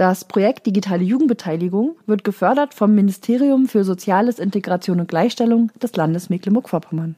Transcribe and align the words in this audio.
Das 0.00 0.24
Projekt 0.24 0.64
Digitale 0.64 1.04
Jugendbeteiligung 1.04 1.94
wird 2.06 2.24
gefördert 2.24 2.72
vom 2.72 2.94
Ministerium 2.94 3.68
für 3.68 3.84
Soziales, 3.84 4.38
Integration 4.38 4.98
und 4.98 5.08
Gleichstellung 5.08 5.70
des 5.82 5.94
Landes 5.94 6.30
Mecklenburg-Vorpommern. 6.30 7.16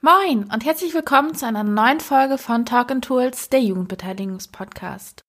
Moin 0.00 0.44
und 0.44 0.64
herzlich 0.64 0.94
willkommen 0.94 1.34
zu 1.34 1.44
einer 1.44 1.64
neuen 1.64 1.98
Folge 1.98 2.38
von 2.38 2.64
Talk 2.66 2.92
and 2.92 3.04
Tools, 3.04 3.48
der 3.48 3.62
Jugendbeteiligungspodcast. 3.62 5.22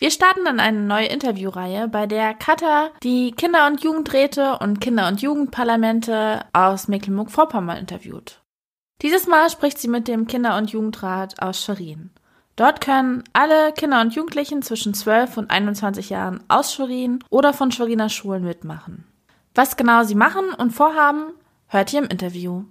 Wir 0.00 0.10
starten 0.10 0.48
in 0.48 0.58
eine 0.58 0.80
neue 0.80 1.06
Interviewreihe, 1.06 1.86
bei 1.86 2.08
der 2.08 2.34
Katha 2.34 2.90
die 3.04 3.30
Kinder- 3.30 3.68
und 3.68 3.84
Jugendräte 3.84 4.58
und 4.58 4.80
Kinder- 4.80 5.06
und 5.06 5.22
Jugendparlamente 5.22 6.44
aus 6.52 6.88
Mecklenburg-Vorpommern 6.88 7.76
interviewt. 7.76 8.42
Dieses 9.02 9.28
Mal 9.28 9.48
spricht 9.48 9.78
sie 9.78 9.86
mit 9.86 10.08
dem 10.08 10.26
Kinder- 10.26 10.58
und 10.58 10.72
Jugendrat 10.72 11.40
aus 11.40 11.62
Schwerin. 11.62 12.10
Dort 12.56 12.80
können 12.80 13.24
alle 13.32 13.72
Kinder 13.72 14.00
und 14.00 14.14
Jugendlichen 14.14 14.62
zwischen 14.62 14.94
12 14.94 15.38
und 15.38 15.50
21 15.50 16.10
Jahren 16.10 16.44
aus 16.46 16.72
Schwerin 16.72 17.18
oder 17.28 17.52
von 17.52 17.72
Schweriner 17.72 18.08
Schulen 18.08 18.44
mitmachen. 18.44 19.04
Was 19.56 19.76
genau 19.76 20.04
sie 20.04 20.14
machen 20.14 20.54
und 20.56 20.70
vorhaben, 20.70 21.32
hört 21.66 21.92
ihr 21.92 21.98
im 21.98 22.08
Interview. 22.08 22.62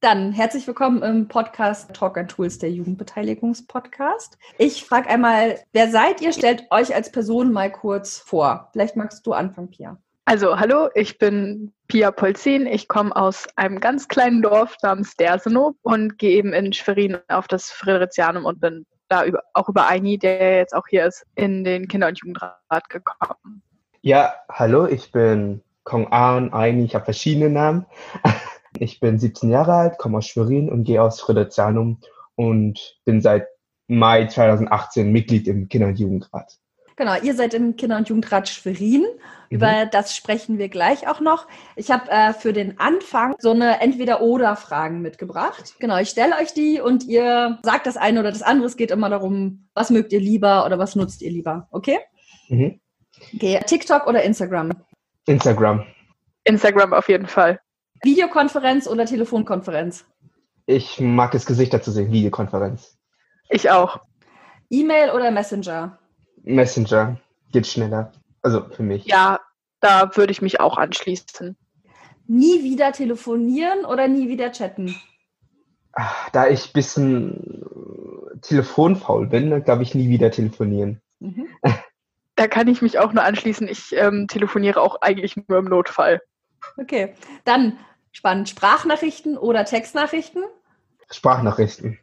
Dann 0.00 0.32
herzlich 0.32 0.66
willkommen 0.66 1.02
im 1.02 1.28
Podcast 1.28 1.92
Talk 1.92 2.16
and 2.16 2.30
Tools, 2.30 2.56
der 2.56 2.70
Jugendbeteiligungspodcast. 2.70 4.38
Ich 4.56 4.84
frage 4.84 5.10
einmal, 5.10 5.58
wer 5.72 5.90
seid 5.90 6.22
ihr? 6.22 6.32
Stellt 6.32 6.64
euch 6.70 6.94
als 6.94 7.12
Person 7.12 7.52
mal 7.52 7.70
kurz 7.70 8.16
vor. 8.16 8.70
Vielleicht 8.72 8.96
magst 8.96 9.26
du 9.26 9.34
anfangen, 9.34 9.70
Pia. 9.70 9.98
Also, 10.30 10.60
hallo, 10.60 10.90
ich 10.94 11.16
bin 11.16 11.72
Pia 11.86 12.10
Polzin. 12.10 12.66
Ich 12.66 12.86
komme 12.86 13.16
aus 13.16 13.46
einem 13.56 13.80
ganz 13.80 14.08
kleinen 14.08 14.42
Dorf 14.42 14.76
namens 14.82 15.16
Dersenow 15.16 15.74
und 15.80 16.18
gehe 16.18 16.36
eben 16.36 16.52
in 16.52 16.74
Schwerin 16.74 17.16
auf 17.28 17.48
das 17.48 17.70
Fridericianum 17.70 18.44
und 18.44 18.60
bin 18.60 18.84
da 19.08 19.24
über, 19.24 19.40
auch 19.54 19.70
über 19.70 19.88
Eini, 19.88 20.18
der 20.18 20.58
jetzt 20.58 20.74
auch 20.74 20.86
hier 20.86 21.06
ist, 21.06 21.24
in 21.34 21.64
den 21.64 21.88
Kinder- 21.88 22.08
und 22.08 22.18
Jugendrat 22.18 22.90
gekommen. 22.90 23.62
Ja, 24.02 24.34
hallo, 24.50 24.84
ich 24.84 25.10
bin 25.12 25.62
Kong 25.84 26.12
Aon 26.12 26.52
Eini. 26.52 26.84
Ich 26.84 26.94
habe 26.94 27.06
verschiedene 27.06 27.48
Namen. 27.48 27.86
Ich 28.78 29.00
bin 29.00 29.18
17 29.18 29.50
Jahre 29.50 29.72
alt, 29.72 29.98
komme 29.98 30.18
aus 30.18 30.26
Schwerin 30.26 30.70
und 30.70 30.84
gehe 30.84 31.02
aus 31.02 31.22
Friedrichshainum 31.22 32.00
und 32.36 32.98
bin 33.06 33.22
seit 33.22 33.48
Mai 33.86 34.26
2018 34.26 35.10
Mitglied 35.10 35.48
im 35.48 35.70
Kinder- 35.70 35.88
und 35.88 35.98
Jugendrat. 35.98 36.58
Genau, 36.98 37.14
ihr 37.22 37.34
seid 37.34 37.54
im 37.54 37.76
Kinder- 37.76 37.96
und 37.96 38.08
Jugendrat 38.08 38.48
Schwerin. 38.48 39.06
Über 39.50 39.84
mhm. 39.84 39.90
das 39.92 40.16
sprechen 40.16 40.58
wir 40.58 40.68
gleich 40.68 41.06
auch 41.06 41.20
noch. 41.20 41.46
Ich 41.76 41.92
habe 41.92 42.10
äh, 42.10 42.32
für 42.32 42.52
den 42.52 42.80
Anfang 42.80 43.36
so 43.38 43.52
eine 43.52 43.80
Entweder-Oder-Fragen 43.80 45.00
mitgebracht. 45.00 45.76
Genau, 45.78 45.96
ich 45.98 46.08
stelle 46.08 46.36
euch 46.36 46.52
die 46.54 46.80
und 46.80 47.04
ihr 47.04 47.60
sagt 47.62 47.86
das 47.86 47.96
eine 47.96 48.18
oder 48.18 48.32
das 48.32 48.42
andere. 48.42 48.66
Es 48.66 48.76
geht 48.76 48.90
immer 48.90 49.08
darum, 49.08 49.68
was 49.74 49.90
mögt 49.90 50.12
ihr 50.12 50.18
lieber 50.18 50.66
oder 50.66 50.80
was 50.80 50.96
nutzt 50.96 51.22
ihr 51.22 51.30
lieber. 51.30 51.68
Okay? 51.70 52.00
Mhm. 52.48 52.80
Okay, 53.32 53.60
TikTok 53.64 54.08
oder 54.08 54.24
Instagram? 54.24 54.72
Instagram. 55.26 55.84
Instagram 56.42 56.92
auf 56.94 57.08
jeden 57.08 57.28
Fall. 57.28 57.60
Videokonferenz 58.02 58.88
oder 58.88 59.06
Telefonkonferenz? 59.06 60.04
Ich 60.66 60.98
mag 60.98 61.32
es, 61.34 61.46
Gesichter 61.46 61.80
zu 61.80 61.92
sehen, 61.92 62.10
Videokonferenz. 62.10 62.98
Ich 63.50 63.70
auch. 63.70 64.00
E-Mail 64.68 65.10
oder 65.10 65.30
Messenger? 65.30 65.97
Messenger 66.54 67.20
geht 67.52 67.66
schneller. 67.66 68.12
Also 68.42 68.64
für 68.70 68.82
mich. 68.82 69.06
Ja, 69.06 69.40
da 69.80 70.16
würde 70.16 70.32
ich 70.32 70.42
mich 70.42 70.60
auch 70.60 70.76
anschließen. 70.76 71.56
Nie 72.26 72.62
wieder 72.62 72.92
telefonieren 72.92 73.84
oder 73.84 74.08
nie 74.08 74.28
wieder 74.28 74.52
chatten? 74.52 74.94
Da 76.32 76.48
ich 76.48 76.66
ein 76.66 76.72
bisschen 76.74 77.64
telefonfaul 78.42 79.26
bin, 79.26 79.64
glaube 79.64 79.82
ich 79.82 79.94
nie 79.94 80.08
wieder 80.08 80.30
telefonieren. 80.30 81.00
Mhm. 81.20 81.48
Da 82.36 82.46
kann 82.46 82.68
ich 82.68 82.82
mich 82.82 83.00
auch 83.00 83.12
nur 83.12 83.24
anschließen. 83.24 83.66
Ich 83.66 83.92
ähm, 83.96 84.28
telefoniere 84.28 84.80
auch 84.80 85.00
eigentlich 85.00 85.34
nur 85.48 85.58
im 85.58 85.64
Notfall. 85.64 86.22
Okay, 86.76 87.14
dann 87.44 87.78
spannend. 88.12 88.48
Sprachnachrichten 88.48 89.36
oder 89.36 89.64
Textnachrichten? 89.64 90.44
Sprachnachrichten. 91.10 91.98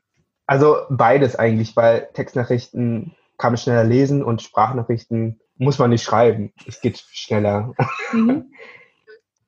Also 0.45 0.75
beides 0.89 1.37
eigentlich, 1.37 1.77
weil 1.77 2.09
Textnachrichten 2.11 3.15
kann 3.37 3.53
man 3.53 3.57
schneller 3.57 3.83
lesen 3.83 4.23
und 4.23 4.41
Sprachnachrichten 4.41 5.39
muss 5.57 5.79
man 5.79 5.89
nicht 5.89 6.03
schreiben. 6.03 6.53
Es 6.67 6.81
geht 6.81 7.03
schneller. 7.11 7.73
Mhm. 8.11 8.51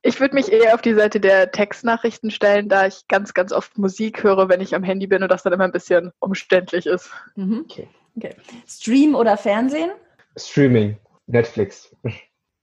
Ich 0.03 0.22
würde 0.22 0.36
mich 0.36 0.50
eher 0.50 0.74
auf 0.74 0.81
die 0.81 0.94
Seite 0.94 1.20
der 1.20 1.52
Textnachrichten 1.52 2.31
stellen, 2.31 2.70
da 2.70 2.88
ich 2.88 3.09
ganz, 3.09 3.34
ganz 3.34 3.52
oft 3.52 3.78
Musik 3.78 4.24
höre, 4.24 4.47
wenn 4.47 4.62
ich 4.62 4.74
am 4.74 4.84
Handy 4.84 5.06
bin 5.06 5.22
und 5.22 5.30
das 5.30 5.44
dann 5.44 5.52
immer 5.52 5.66
ein 5.66 5.74
bisschen 5.74 6.14
umständlich 6.20 6.86
ist. 6.86 7.12
Mhm. 7.36 7.66
Okay. 7.66 7.90
okay. 8.16 8.36
Stream 8.66 9.16
oder 9.16 9.36
Fernsehen? 9.36 9.92
Streaming, 10.38 10.97
Netflix. 11.26 11.94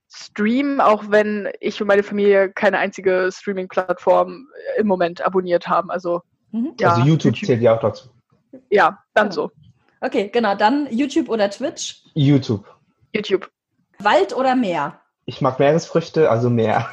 Stream, 0.09 0.79
auch 0.79 1.03
wenn 1.09 1.49
ich 1.59 1.79
und 1.79 1.87
meine 1.87 2.01
Familie 2.01 2.51
keine 2.51 2.79
einzige 2.79 3.29
Streaming-Plattform 3.31 4.47
im 4.77 4.87
Moment 4.87 5.23
abonniert 5.23 5.67
haben. 5.67 5.91
Also, 5.91 6.21
mhm. 6.51 6.73
ja, 6.79 6.91
also 6.91 7.01
YouTube, 7.01 7.35
YouTube, 7.35 7.47
zählt 7.47 7.61
ja 7.61 7.75
auch 7.75 7.81
dazu. 7.81 8.09
Ja, 8.71 9.03
dann 9.13 9.31
so. 9.31 9.51
Okay, 10.05 10.29
genau. 10.31 10.53
Dann 10.53 10.87
YouTube 10.91 11.29
oder 11.29 11.49
Twitch? 11.49 12.03
YouTube. 12.13 12.63
YouTube. 13.11 13.49
Wald 13.97 14.35
oder 14.35 14.55
Meer? 14.55 15.01
Ich 15.25 15.41
mag 15.41 15.57
Meeresfrüchte, 15.57 16.29
also 16.29 16.51
Meer. 16.51 16.91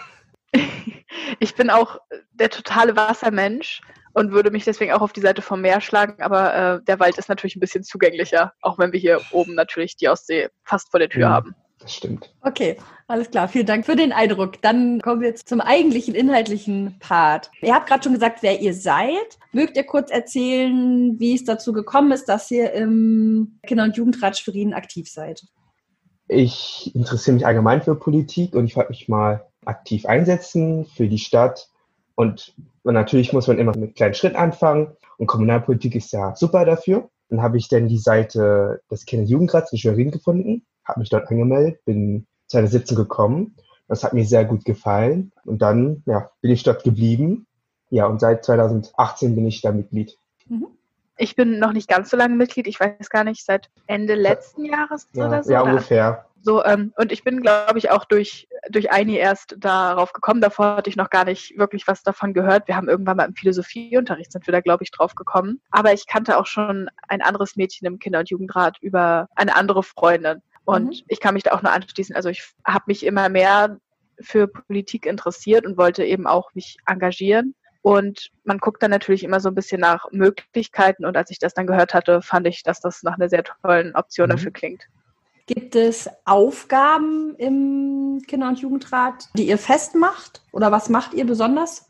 ich 1.39 1.55
bin 1.55 1.69
auch 1.69 1.99
der 2.33 2.49
totale 2.49 2.97
Wassermensch 2.97 3.83
und 4.15 4.33
würde 4.33 4.51
mich 4.51 4.65
deswegen 4.65 4.93
auch 4.93 5.03
auf 5.03 5.13
die 5.13 5.21
Seite 5.21 5.43
vom 5.43 5.61
Meer 5.61 5.83
schlagen, 5.83 6.23
aber 6.23 6.55
äh, 6.55 6.83
der 6.85 7.01
Wald 7.01 7.19
ist 7.19 7.29
natürlich 7.29 7.55
ein 7.55 7.61
bisschen 7.61 7.85
zugänglicher, 7.85 8.55
auch 8.63 8.79
wenn 8.79 8.93
wir 8.93 9.01
hier 9.01 9.21
oben 9.31 9.55
natürlich 9.55 9.97
die 9.97 10.09
Ostsee 10.09 10.49
fast 10.65 10.91
vor 10.91 10.99
der 10.99 11.11
Tür 11.11 11.29
mhm. 11.29 11.33
haben. 11.33 11.55
Das 11.83 11.95
stimmt. 11.95 12.33
Okay, 12.43 12.77
alles 13.09 13.31
klar. 13.31 13.49
Vielen 13.49 13.67
Dank 13.67 13.85
für 13.85 13.97
den 13.97 14.13
Eindruck. 14.13 14.63
Dann 14.63 15.01
kommen 15.01 15.21
wir 15.21 15.29
jetzt 15.29 15.49
zum 15.49 15.61
eigentlichen 15.61 16.15
inhaltlichen 16.15 16.97
Part. 17.01 17.51
Ihr 17.61 17.75
habt 17.75 17.89
gerade 17.89 18.05
schon 18.05 18.13
gesagt, 18.13 18.43
wer 18.43 18.61
ihr 18.61 18.73
seid. 18.73 19.39
Mögt 19.53 19.77
ihr 19.77 19.85
kurz 19.85 20.11
erzählen, 20.11 21.19
wie 21.19 21.35
es 21.35 21.45
dazu 21.45 21.73
gekommen 21.73 22.13
ist, 22.13 22.27
dass 22.27 22.51
ihr 22.53 22.73
im 22.73 23.59
Kinder- 23.67 23.85
und 23.85 23.97
Jugendrat 23.97 24.39
Schwerin 24.39 24.75
aktiv 24.75 25.11
seid? 25.11 25.45
Ich 26.29 26.93
interessiere 26.95 27.35
mich 27.35 27.47
allgemein 27.47 27.83
für 27.83 27.97
Politik 27.97 28.55
und 28.55 28.65
ich 28.67 28.77
wollte 28.77 28.91
mich 28.91 29.09
mal 29.09 29.45
aktiv 29.65 30.07
einsetzen 30.07 30.87
für 30.87 31.09
die 31.09 31.19
Stadt. 31.19 31.69
Und, 32.15 32.55
natürlich 32.85 33.33
muss 33.33 33.49
man 33.49 33.59
immer 33.59 33.77
mit 33.77 33.97
kleinen 33.97 34.15
Schritten 34.15 34.37
anfangen. 34.37 34.97
Und 35.19 35.27
Kommunalpolitik 35.27 35.97
ist 35.97 36.13
ja 36.13 36.37
super 36.37 36.65
dafür. 36.65 37.11
Dann 37.29 37.43
habe 37.43 37.59
ich 37.59 37.69
dann 37.69 37.89
die 37.89 37.99
Seite 37.99 38.83
des 38.91 39.05
Kinder- 39.05 39.25
und 39.25 39.31
Jugendrats 39.31 39.73
in 39.73 39.79
Schwerin 39.79 40.11
gefunden 40.11 40.65
habe 40.85 41.01
mich 41.01 41.11
dort 41.11 41.31
angemeldet, 41.31 41.85
bin 41.85 42.27
2017 42.49 42.97
gekommen. 42.97 43.57
Das 43.89 44.05
hat 44.05 44.13
mir 44.13 44.25
sehr 44.25 44.45
gut 44.45 44.65
gefallen. 44.65 45.33
Und 45.45 45.63
dann 45.63 46.03
ja, 46.07 46.31
bin 46.41 46.51
ich 46.51 46.63
dort 46.63 46.85
geblieben. 46.85 47.47
Ja, 47.91 48.07
und 48.07 48.21
seit 48.21 48.45
2018 48.45 49.35
bin 49.35 49.47
ich 49.47 49.61
da 49.61 49.73
Mitglied. 49.73 50.17
Mhm. 50.49 50.69
Ich 51.19 51.37
bin 51.37 51.59
noch 51.59 51.73
nicht 51.73 51.89
ganz 51.89 52.11
so 52.11 52.17
lange 52.17 52.35
Mitglied. 52.35 52.67
Ich 52.67 52.81
weiß 52.81 53.11
gar 53.11 53.25
nicht, 53.25 53.45
seit 53.45 53.69
Ende 53.87 54.15
letzten 54.15 54.65
Jahres 54.65 55.09
ja, 55.13 55.29
oder 55.29 55.45
so. 55.45 55.53
Ja, 55.53 55.63
ungefähr. 55.63 56.27
So, 56.41 56.65
ähm, 56.65 56.93
und 56.97 57.13
ich 57.13 57.23
bin, 57.23 57.41
glaube 57.41 57.79
ich, 57.79 57.91
auch 57.91 58.05
durch, 58.05 58.49
durch 58.69 58.91
Eini 58.91 59.15
erst 59.15 59.55
darauf 59.59 60.13
gekommen. 60.13 60.41
Davor 60.41 60.77
hatte 60.77 60.91
ich 60.91 60.97
noch 60.97 61.11
gar 61.11 61.25
nicht 61.25 61.57
wirklich 61.57 61.87
was 61.87 62.03
davon 62.03 62.35
gehört. 62.35 62.67
Wir 62.67 62.77
haben 62.77 62.89
irgendwann 62.89 63.17
mal 63.17 63.29
im 63.29 63.37
Philosophieunterricht 63.37 64.33
sind 64.33 64.47
wir 64.47 64.53
da, 64.53 64.61
glaube 64.61 64.83
ich, 64.83 64.91
drauf 64.91 65.15
gekommen. 65.15 65.61
Aber 65.71 65.93
ich 65.93 66.09
kannte 66.09 66.39
auch 66.39 66.47
schon 66.47 66.91
ein 67.09 67.23
anderes 67.23 67.55
Mädchen 67.57 67.87
im 67.87 68.01
Kinder- 68.01 68.21
und 68.21 68.31
Jugendrat 68.31 68.79
über 68.81 69.29
eine 69.37 69.55
andere 69.55 69.85
Freundin. 69.85 70.43
Und 70.65 70.87
mhm. 70.87 71.05
ich 71.09 71.21
kann 71.21 71.35
mich 71.35 71.43
da 71.43 71.53
auch 71.53 71.63
nur 71.63 71.73
anschließen. 71.73 72.15
Also 72.15 72.29
ich 72.29 72.43
habe 72.65 72.85
mich 72.87 73.05
immer 73.05 73.29
mehr 73.29 73.79
für 74.21 74.47
Politik 74.47 75.07
interessiert 75.07 75.67
und 75.67 75.77
wollte 75.77 76.05
eben 76.05 76.27
auch 76.27 76.55
mich 76.55 76.77
engagieren. 76.87 77.55
Und 77.83 78.31
man 78.45 78.59
guckt 78.59 78.83
dann 78.83 78.93
natürlich 78.93 79.25
immer 79.25 79.41
so 79.41 79.49
ein 79.49 79.57
bisschen 79.57 79.81
nach 79.81 80.07
Möglichkeiten. 80.13 81.05
Und 81.05 81.17
als 81.17 81.31
ich 81.31 81.41
das 81.41 81.55
dann 81.55 81.67
gehört 81.67 81.95
hatte, 81.95 82.23
fand 82.23 82.47
ich, 82.47 82.63
dass 82.63 82.81
das 82.81 83.03
nach 83.03 83.17
einer 83.17 83.29
sehr 83.29 83.43
tollen 83.43 83.95
Option 83.97 84.29
mhm. 84.29 84.33
dafür 84.33 84.53
klingt. 84.53 84.87
Gibt 85.47 85.75
es 85.75 86.09
Aufgaben 86.25 87.35
im 87.37 88.23
Kinder- 88.29 88.49
und 88.49 88.61
Jugendrat, 88.61 89.29
die 89.37 89.49
ihr 89.49 89.59
festmacht? 89.59 90.43
Oder 90.53 90.71
was 90.71 90.89
macht 90.89 91.15
ihr 91.15 91.27
besonders? 91.27 91.89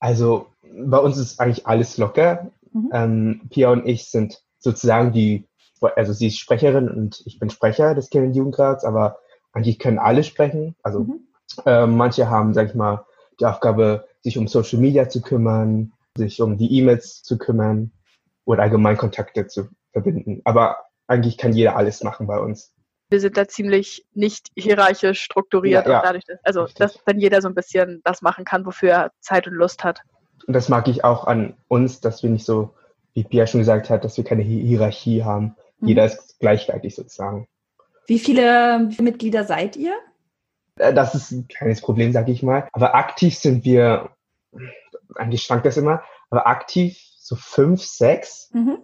Also 0.00 0.46
bei 0.62 0.98
uns 0.98 1.18
ist 1.18 1.38
eigentlich 1.38 1.66
alles 1.66 1.98
locker. 1.98 2.50
Mhm. 2.72 2.90
Ähm, 2.92 3.40
Pia 3.50 3.70
und 3.70 3.86
ich 3.86 4.10
sind 4.10 4.42
sozusagen 4.58 5.12
die 5.12 5.46
also 5.80 6.12
sie 6.12 6.28
ist 6.28 6.38
Sprecherin 6.38 6.88
und 6.88 7.22
ich 7.26 7.38
bin 7.38 7.50
Sprecher 7.50 7.94
des 7.94 8.10
und 8.10 8.34
Jugendrats, 8.34 8.84
aber 8.84 9.18
eigentlich 9.52 9.78
können 9.78 9.98
alle 9.98 10.22
sprechen. 10.22 10.76
Also 10.82 11.00
mhm. 11.00 11.20
äh, 11.64 11.86
manche 11.86 12.28
haben, 12.28 12.54
sag 12.54 12.68
ich 12.68 12.74
mal, 12.74 13.04
die 13.40 13.46
Aufgabe, 13.46 14.06
sich 14.22 14.38
um 14.38 14.48
Social 14.48 14.80
Media 14.80 15.08
zu 15.08 15.20
kümmern, 15.20 15.92
sich 16.16 16.40
um 16.40 16.56
die 16.56 16.72
E-Mails 16.78 17.22
zu 17.22 17.38
kümmern 17.38 17.92
oder 18.44 18.62
allgemein 18.62 18.96
Kontakte 18.96 19.46
zu 19.46 19.68
verbinden. 19.92 20.40
Aber 20.44 20.78
eigentlich 21.06 21.38
kann 21.38 21.52
jeder 21.52 21.76
alles 21.76 22.02
machen 22.02 22.26
bei 22.26 22.38
uns. 22.38 22.72
Wir 23.08 23.20
sind 23.20 23.36
da 23.36 23.46
ziemlich 23.46 24.04
nicht 24.14 24.48
hierarchisch 24.56 25.22
strukturiert, 25.22 25.86
ja, 25.86 25.92
ja. 25.92 26.02
dadurch, 26.02 26.24
dass, 26.24 26.38
also 26.42 26.62
Richtig. 26.62 26.78
dass 26.78 27.04
dann 27.04 27.20
jeder 27.20 27.40
so 27.40 27.48
ein 27.48 27.54
bisschen 27.54 28.00
das 28.04 28.20
machen 28.20 28.44
kann, 28.44 28.66
wofür 28.66 28.90
er 28.90 29.12
Zeit 29.20 29.46
und 29.46 29.54
Lust 29.54 29.84
hat. 29.84 30.00
Und 30.46 30.54
das 30.54 30.68
mag 30.68 30.88
ich 30.88 31.04
auch 31.04 31.26
an 31.26 31.54
uns, 31.68 32.00
dass 32.00 32.22
wir 32.22 32.30
nicht 32.30 32.44
so, 32.44 32.74
wie 33.14 33.24
Pia 33.24 33.46
schon 33.46 33.60
gesagt 33.60 33.90
hat, 33.90 34.04
dass 34.04 34.16
wir 34.16 34.24
keine 34.24 34.42
Hierarchie 34.42 35.22
haben. 35.22 35.54
Mhm. 35.80 35.88
Jeder 35.88 36.04
ist 36.06 36.38
gleichwertig 36.38 36.94
sozusagen. 36.94 37.46
Wie 38.06 38.18
viele 38.18 38.88
Mitglieder 39.00 39.44
seid 39.44 39.76
ihr? 39.76 39.94
Äh, 40.78 40.94
das 40.94 41.14
ist 41.14 41.32
ein 41.32 41.48
kleines 41.48 41.80
Problem, 41.80 42.12
sage 42.12 42.32
ich 42.32 42.42
mal. 42.42 42.68
Aber 42.72 42.94
aktiv 42.94 43.36
sind 43.36 43.64
wir, 43.64 44.10
eigentlich 45.14 45.42
schwankt 45.42 45.66
das 45.66 45.76
immer, 45.76 46.02
aber 46.30 46.46
aktiv 46.46 46.98
so 47.18 47.36
fünf, 47.36 47.82
sechs. 47.82 48.50
Mhm 48.52 48.78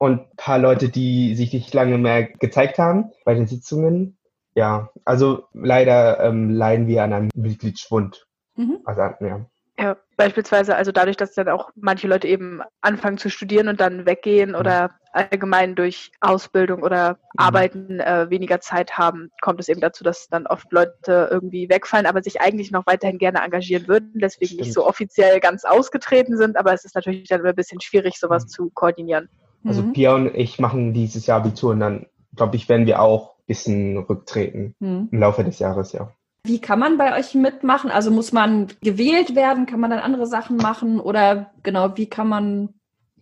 und 0.00 0.20
ein 0.20 0.36
paar 0.36 0.58
Leute, 0.58 0.88
die 0.88 1.34
sich 1.34 1.52
nicht 1.52 1.74
lange 1.74 1.98
mehr 1.98 2.22
gezeigt 2.24 2.78
haben 2.78 3.12
bei 3.26 3.34
den 3.34 3.46
Sitzungen. 3.46 4.16
Ja, 4.54 4.88
also 5.04 5.44
leider 5.52 6.20
ähm, 6.20 6.48
leiden 6.48 6.86
wir 6.86 7.04
an 7.04 7.12
einem 7.12 7.28
Mitgliedsschwund. 7.34 8.26
Mhm. 8.56 8.78
Also, 8.84 9.02
ja. 9.20 9.44
Ja, 9.80 9.96
beispielsweise, 10.16 10.76
also 10.76 10.92
dadurch, 10.92 11.16
dass 11.16 11.32
dann 11.32 11.48
auch 11.48 11.70
manche 11.74 12.06
Leute 12.06 12.28
eben 12.28 12.60
anfangen 12.82 13.16
zu 13.16 13.30
studieren 13.30 13.68
und 13.68 13.80
dann 13.80 14.04
weggehen 14.04 14.50
mhm. 14.50 14.56
oder 14.56 14.90
allgemein 15.12 15.74
durch 15.74 16.12
Ausbildung 16.20 16.82
oder 16.82 17.12
mhm. 17.12 17.16
Arbeiten 17.38 18.00
äh, 18.00 18.28
weniger 18.28 18.60
Zeit 18.60 18.98
haben, 18.98 19.30
kommt 19.40 19.58
es 19.58 19.70
eben 19.70 19.80
dazu, 19.80 20.04
dass 20.04 20.28
dann 20.28 20.46
oft 20.46 20.70
Leute 20.70 21.28
irgendwie 21.30 21.70
wegfallen, 21.70 22.04
aber 22.04 22.22
sich 22.22 22.42
eigentlich 22.42 22.70
noch 22.70 22.86
weiterhin 22.86 23.16
gerne 23.16 23.40
engagieren 23.42 23.88
würden, 23.88 24.12
deswegen 24.16 24.48
Stimmt. 24.48 24.60
nicht 24.60 24.74
so 24.74 24.86
offiziell 24.86 25.40
ganz 25.40 25.64
ausgetreten 25.64 26.36
sind, 26.36 26.58
aber 26.58 26.74
es 26.74 26.84
ist 26.84 26.94
natürlich 26.94 27.28
dann 27.28 27.40
immer 27.40 27.48
ein 27.48 27.56
bisschen 27.56 27.80
schwierig, 27.80 28.18
sowas 28.18 28.44
mhm. 28.44 28.48
zu 28.48 28.70
koordinieren. 28.74 29.30
Also 29.64 29.82
mhm. 29.82 29.94
Pia 29.94 30.14
und 30.14 30.34
ich 30.34 30.58
machen 30.58 30.92
dieses 30.92 31.26
Jahr 31.26 31.38
Abitur 31.38 31.70
und 31.70 31.80
dann, 31.80 32.06
glaube 32.36 32.56
ich, 32.56 32.68
werden 32.68 32.86
wir 32.86 33.00
auch 33.00 33.36
ein 33.38 33.46
bisschen 33.46 33.96
rücktreten 33.96 34.74
mhm. 34.78 35.08
im 35.10 35.18
Laufe 35.20 35.42
des 35.42 35.58
Jahres, 35.58 35.92
ja. 35.92 36.12
Wie 36.42 36.60
kann 36.60 36.78
man 36.78 36.96
bei 36.96 37.18
euch 37.18 37.34
mitmachen? 37.34 37.90
Also 37.90 38.10
muss 38.10 38.32
man 38.32 38.68
gewählt 38.82 39.34
werden? 39.34 39.66
Kann 39.66 39.80
man 39.80 39.90
dann 39.90 40.00
andere 40.00 40.26
Sachen 40.26 40.56
machen? 40.56 40.98
Oder 41.00 41.52
genau, 41.62 41.96
wie 41.96 42.08
kann 42.08 42.28
man, 42.28 42.74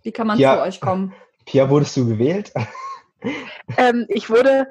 wie 0.03 0.13
kann 0.13 0.27
man 0.27 0.39
Pia, 0.39 0.57
zu 0.57 0.63
euch 0.63 0.81
kommen? 0.81 1.15
Pia, 1.45 1.69
wurdest 1.69 1.97
du 1.97 2.07
gewählt? 2.07 2.53
ähm, 3.77 4.07
ich 4.09 4.31
wurde, 4.31 4.69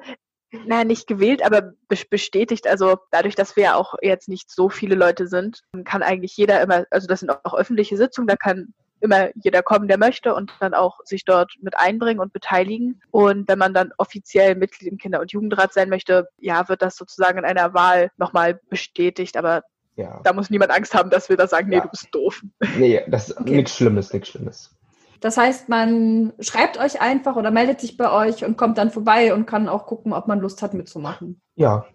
naja, 0.50 0.84
nicht 0.84 1.06
gewählt, 1.06 1.44
aber 1.44 1.72
bestätigt. 2.10 2.66
Also 2.66 2.96
dadurch, 3.10 3.34
dass 3.34 3.56
wir 3.56 3.64
ja 3.64 3.74
auch 3.74 3.94
jetzt 4.00 4.28
nicht 4.28 4.50
so 4.50 4.70
viele 4.70 4.94
Leute 4.94 5.28
sind, 5.28 5.62
kann 5.84 6.02
eigentlich 6.02 6.36
jeder 6.36 6.62
immer, 6.62 6.84
also 6.90 7.06
das 7.06 7.20
sind 7.20 7.30
auch 7.30 7.54
öffentliche 7.54 7.96
Sitzungen, 7.96 8.28
da 8.28 8.36
kann 8.36 8.72
immer 9.00 9.30
jeder 9.34 9.62
kommen, 9.62 9.88
der 9.88 9.98
möchte 9.98 10.34
und 10.34 10.52
dann 10.60 10.74
auch 10.74 10.98
sich 11.04 11.24
dort 11.24 11.52
mit 11.60 11.78
einbringen 11.78 12.20
und 12.20 12.32
beteiligen. 12.32 13.00
Und 13.10 13.48
wenn 13.48 13.58
man 13.58 13.74
dann 13.74 13.92
offiziell 13.98 14.54
Mitglied 14.54 14.90
im 14.90 14.98
Kinder- 14.98 15.20
und 15.20 15.32
Jugendrat 15.32 15.72
sein 15.72 15.88
möchte, 15.88 16.28
ja, 16.38 16.68
wird 16.68 16.82
das 16.82 16.96
sozusagen 16.96 17.38
in 17.38 17.44
einer 17.44 17.74
Wahl 17.74 18.10
nochmal 18.16 18.60
bestätigt. 18.68 19.36
Aber 19.36 19.62
ja. 19.96 20.20
da 20.24 20.32
muss 20.32 20.50
niemand 20.50 20.70
Angst 20.70 20.94
haben, 20.94 21.10
dass 21.10 21.28
wir 21.28 21.36
da 21.36 21.46
sagen, 21.46 21.68
nee, 21.68 21.76
ja. 21.76 21.82
du 21.82 21.88
bist 21.88 22.08
doof. 22.12 22.42
Nee, 22.76 23.04
das 23.08 23.30
ist 23.30 23.36
okay. 23.40 23.56
nichts 23.56 23.76
Schlimmes, 23.76 24.12
nichts 24.12 24.28
Schlimmes. 24.28 24.74
Das 25.20 25.36
heißt, 25.36 25.68
man 25.68 26.32
schreibt 26.38 26.78
euch 26.78 27.00
einfach 27.00 27.34
oder 27.34 27.50
meldet 27.50 27.80
sich 27.80 27.96
bei 27.96 28.10
euch 28.10 28.44
und 28.44 28.56
kommt 28.56 28.78
dann 28.78 28.90
vorbei 28.90 29.34
und 29.34 29.46
kann 29.46 29.68
auch 29.68 29.86
gucken, 29.86 30.12
ob 30.12 30.28
man 30.28 30.38
Lust 30.38 30.62
hat 30.62 30.74
mitzumachen. 30.74 31.40
Ja, 31.56 31.86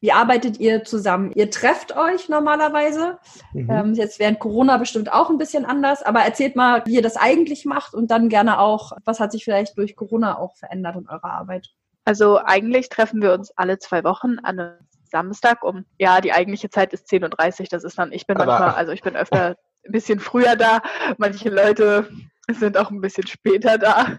wie 0.00 0.12
arbeitet 0.12 0.58
ihr 0.60 0.84
zusammen? 0.84 1.32
Ihr 1.32 1.50
trefft 1.50 1.96
euch 1.96 2.28
normalerweise. 2.28 3.18
Mhm. 3.52 3.70
Ähm, 3.70 3.94
jetzt 3.94 4.18
während 4.18 4.38
Corona 4.38 4.76
bestimmt 4.76 5.12
auch 5.12 5.30
ein 5.30 5.38
bisschen 5.38 5.64
anders, 5.64 6.02
aber 6.02 6.20
erzählt 6.20 6.56
mal, 6.56 6.82
wie 6.86 6.94
ihr 6.94 7.02
das 7.02 7.16
eigentlich 7.16 7.64
macht 7.64 7.94
und 7.94 8.10
dann 8.10 8.28
gerne 8.28 8.58
auch, 8.58 8.92
was 9.04 9.20
hat 9.20 9.32
sich 9.32 9.44
vielleicht 9.44 9.76
durch 9.78 9.96
Corona 9.96 10.38
auch 10.38 10.56
verändert 10.56 10.96
in 10.96 11.08
eurer 11.08 11.32
Arbeit? 11.32 11.68
Also 12.04 12.38
eigentlich 12.38 12.88
treffen 12.88 13.20
wir 13.20 13.32
uns 13.32 13.50
alle 13.56 13.78
zwei 13.78 14.04
Wochen 14.04 14.38
an 14.42 14.60
einem 14.60 14.78
Samstag 15.10 15.64
um, 15.64 15.84
ja, 15.98 16.20
die 16.20 16.32
eigentliche 16.32 16.70
Zeit 16.70 16.92
ist 16.92 17.10
10.30 17.10 17.60
Uhr. 17.60 17.66
Das 17.70 17.84
ist 17.84 17.98
dann, 17.98 18.12
ich 18.12 18.26
bin 18.26 18.36
aber 18.36 18.46
manchmal, 18.46 18.74
also 18.74 18.92
ich 18.92 19.02
bin 19.02 19.16
öfter 19.16 19.56
ein 19.84 19.92
bisschen 19.92 20.20
früher 20.20 20.56
da. 20.56 20.82
Manche 21.18 21.48
Leute 21.48 22.08
sind 22.48 22.76
auch 22.76 22.90
ein 22.90 23.00
bisschen 23.00 23.26
später 23.26 23.78
da. 23.78 24.18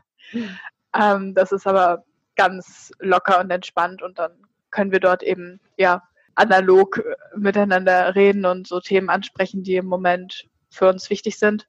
Ähm, 0.93 1.33
das 1.35 1.51
ist 1.51 1.67
aber 1.67 2.05
ganz 2.35 2.91
locker 2.99 3.39
und 3.39 3.51
entspannt 3.51 4.01
und 4.01 4.19
dann 4.19 4.31
können 4.71 4.91
wir 4.91 4.99
dort 4.99 5.23
eben 5.23 5.59
ja 5.77 6.03
analog 6.35 6.97
äh, 6.97 7.15
miteinander 7.35 8.15
reden 8.15 8.45
und 8.45 8.67
so 8.67 8.79
Themen 8.79 9.09
ansprechen, 9.09 9.63
die 9.63 9.75
im 9.75 9.87
Moment 9.87 10.47
für 10.69 10.87
uns 10.87 11.09
wichtig 11.09 11.39
sind, 11.39 11.67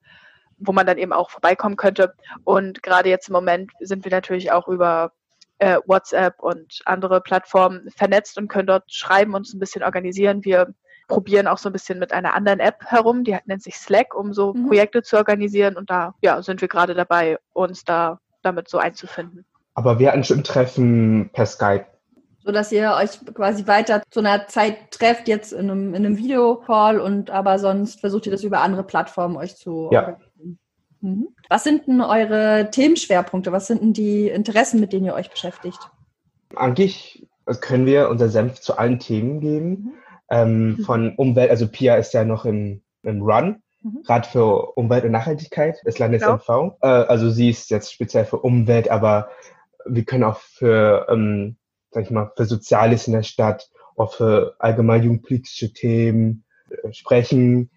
wo 0.57 0.71
man 0.71 0.85
dann 0.85 0.97
eben 0.97 1.13
auch 1.13 1.29
vorbeikommen 1.29 1.75
könnte. 1.75 2.13
Und 2.43 2.83
gerade 2.83 3.09
jetzt 3.09 3.29
im 3.29 3.33
Moment 3.33 3.71
sind 3.79 4.03
wir 4.03 4.11
natürlich 4.11 4.51
auch 4.51 4.67
über 4.67 5.11
äh, 5.57 5.79
WhatsApp 5.85 6.39
und 6.39 6.81
andere 6.85 7.21
Plattformen 7.21 7.89
vernetzt 7.95 8.37
und 8.37 8.47
können 8.47 8.67
dort 8.67 8.91
schreiben, 8.91 9.33
uns 9.33 9.53
ein 9.53 9.59
bisschen 9.59 9.83
organisieren. 9.83 10.43
Wir 10.45 10.73
probieren 11.07 11.47
auch 11.47 11.57
so 11.57 11.69
ein 11.69 11.73
bisschen 11.73 11.99
mit 11.99 12.13
einer 12.13 12.35
anderen 12.35 12.59
App 12.59 12.85
herum, 12.85 13.23
die 13.23 13.37
nennt 13.45 13.63
sich 13.63 13.75
Slack, 13.77 14.15
um 14.15 14.33
so 14.33 14.53
mhm. 14.53 14.67
Projekte 14.67 15.01
zu 15.01 15.17
organisieren. 15.17 15.75
Und 15.75 15.89
da 15.89 16.13
ja, 16.21 16.41
sind 16.41 16.61
wir 16.61 16.67
gerade 16.67 16.93
dabei, 16.93 17.39
uns 17.53 17.83
da 17.83 18.19
damit 18.41 18.69
so 18.69 18.77
einzufinden. 18.77 19.45
Aber 19.73 19.99
wir 19.99 20.11
hatten 20.11 20.23
schon 20.23 20.43
Treffen 20.43 21.29
per 21.33 21.45
Skype 21.45 21.85
so 22.49 22.53
dass 22.53 22.71
ihr 22.71 22.97
euch 22.99 23.11
quasi 23.35 23.67
weiter 23.67 24.01
zu 24.09 24.21
einer 24.21 24.47
Zeit 24.47 24.89
trefft, 24.89 25.27
jetzt 25.27 25.53
in 25.53 25.69
einem, 25.69 25.93
in 25.93 26.03
einem 26.03 26.17
Videocall 26.17 26.99
und 26.99 27.29
aber 27.29 27.59
sonst 27.59 27.99
versucht 27.99 28.25
ihr 28.25 28.31
das 28.31 28.43
über 28.43 28.61
andere 28.61 28.81
Plattformen 28.81 29.37
euch 29.37 29.55
zu 29.55 29.89
ja. 29.91 30.17
Mhm. 31.01 31.27
Was 31.47 31.63
sind 31.63 31.85
denn 31.87 32.01
eure 32.01 32.71
Themenschwerpunkte? 32.71 33.51
Was 33.51 33.67
sind 33.67 33.81
denn 33.81 33.93
die 33.93 34.27
Interessen, 34.27 34.79
mit 34.79 34.93
denen 34.93 35.05
ihr 35.05 35.13
euch 35.13 35.29
beschäftigt? 35.29 35.77
Eigentlich 36.55 37.27
können 37.61 37.85
wir 37.85 38.09
unser 38.09 38.29
Senf 38.29 38.59
zu 38.59 38.77
allen 38.79 38.97
Themen 38.97 39.39
geben. 39.41 39.69
Mhm. 39.69 39.93
Ähm, 40.31 40.67
mhm. 40.69 40.79
Von 40.79 41.15
Umwelt, 41.15 41.51
also 41.51 41.67
Pia 41.67 41.95
ist 41.95 42.13
ja 42.13 42.25
noch 42.25 42.45
im, 42.45 42.81
im 43.03 43.21
Run, 43.21 43.61
mhm. 43.83 44.01
Rat 44.07 44.25
für 44.25 44.73
Umwelt 44.75 45.05
und 45.05 45.11
Nachhaltigkeit 45.11 45.77
des 45.85 45.99
Landes 45.99 46.23
ja. 46.23 46.33
MV. 46.33 46.77
Äh, 46.81 46.87
also 46.87 47.29
sie 47.29 47.51
ist 47.51 47.69
jetzt 47.69 47.93
speziell 47.93 48.25
für 48.25 48.39
Umwelt, 48.39 48.89
aber 48.89 49.29
wir 49.85 50.03
können 50.03 50.23
auch 50.23 50.39
für 50.39 51.05
ähm, 51.09 51.58
sag 51.91 52.03
ich 52.03 52.11
mal, 52.11 52.31
für 52.35 52.45
Soziales 52.45 53.07
in 53.07 53.13
der 53.13 53.23
Stadt, 53.23 53.69
auch 53.95 54.13
für 54.13 54.55
allgemein 54.59 55.03
jugendpolitische 55.03 55.73
Themen 55.73 56.43
äh, 56.69 56.93
sprechen. 56.93 57.69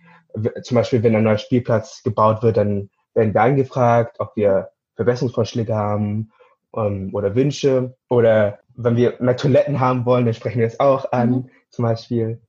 Zum 0.63 0.77
Beispiel, 0.77 1.03
wenn 1.03 1.15
ein 1.15 1.25
neuer 1.25 1.39
Spielplatz 1.39 2.03
gebaut 2.03 2.43
wird, 2.43 2.57
dann 2.57 2.91
werden 3.15 3.35
wir 3.35 3.43
angefragt, 3.43 4.17
ob 4.19 4.35
wir 4.37 4.71
Verbesserungsvorschläge 4.97 5.75
haben 5.75 6.33
ähm, 6.75 7.11
oder 7.15 7.35
Wünsche. 7.35 7.97
Oder 8.09 8.61
wenn 8.75 8.97
wir 8.97 9.17
mehr 9.21 9.37
Toiletten 9.37 9.81
haben 9.81 10.07
wollen, 10.07 10.25
dann 10.25 10.35
sprechen 10.35 10.61
wir 10.61 10.69
das 10.69 10.81
auch 10.81 11.13
an, 11.13 11.31
mhm. 11.31 11.51
zum 11.71 11.85
Beispiel. 11.85 12.41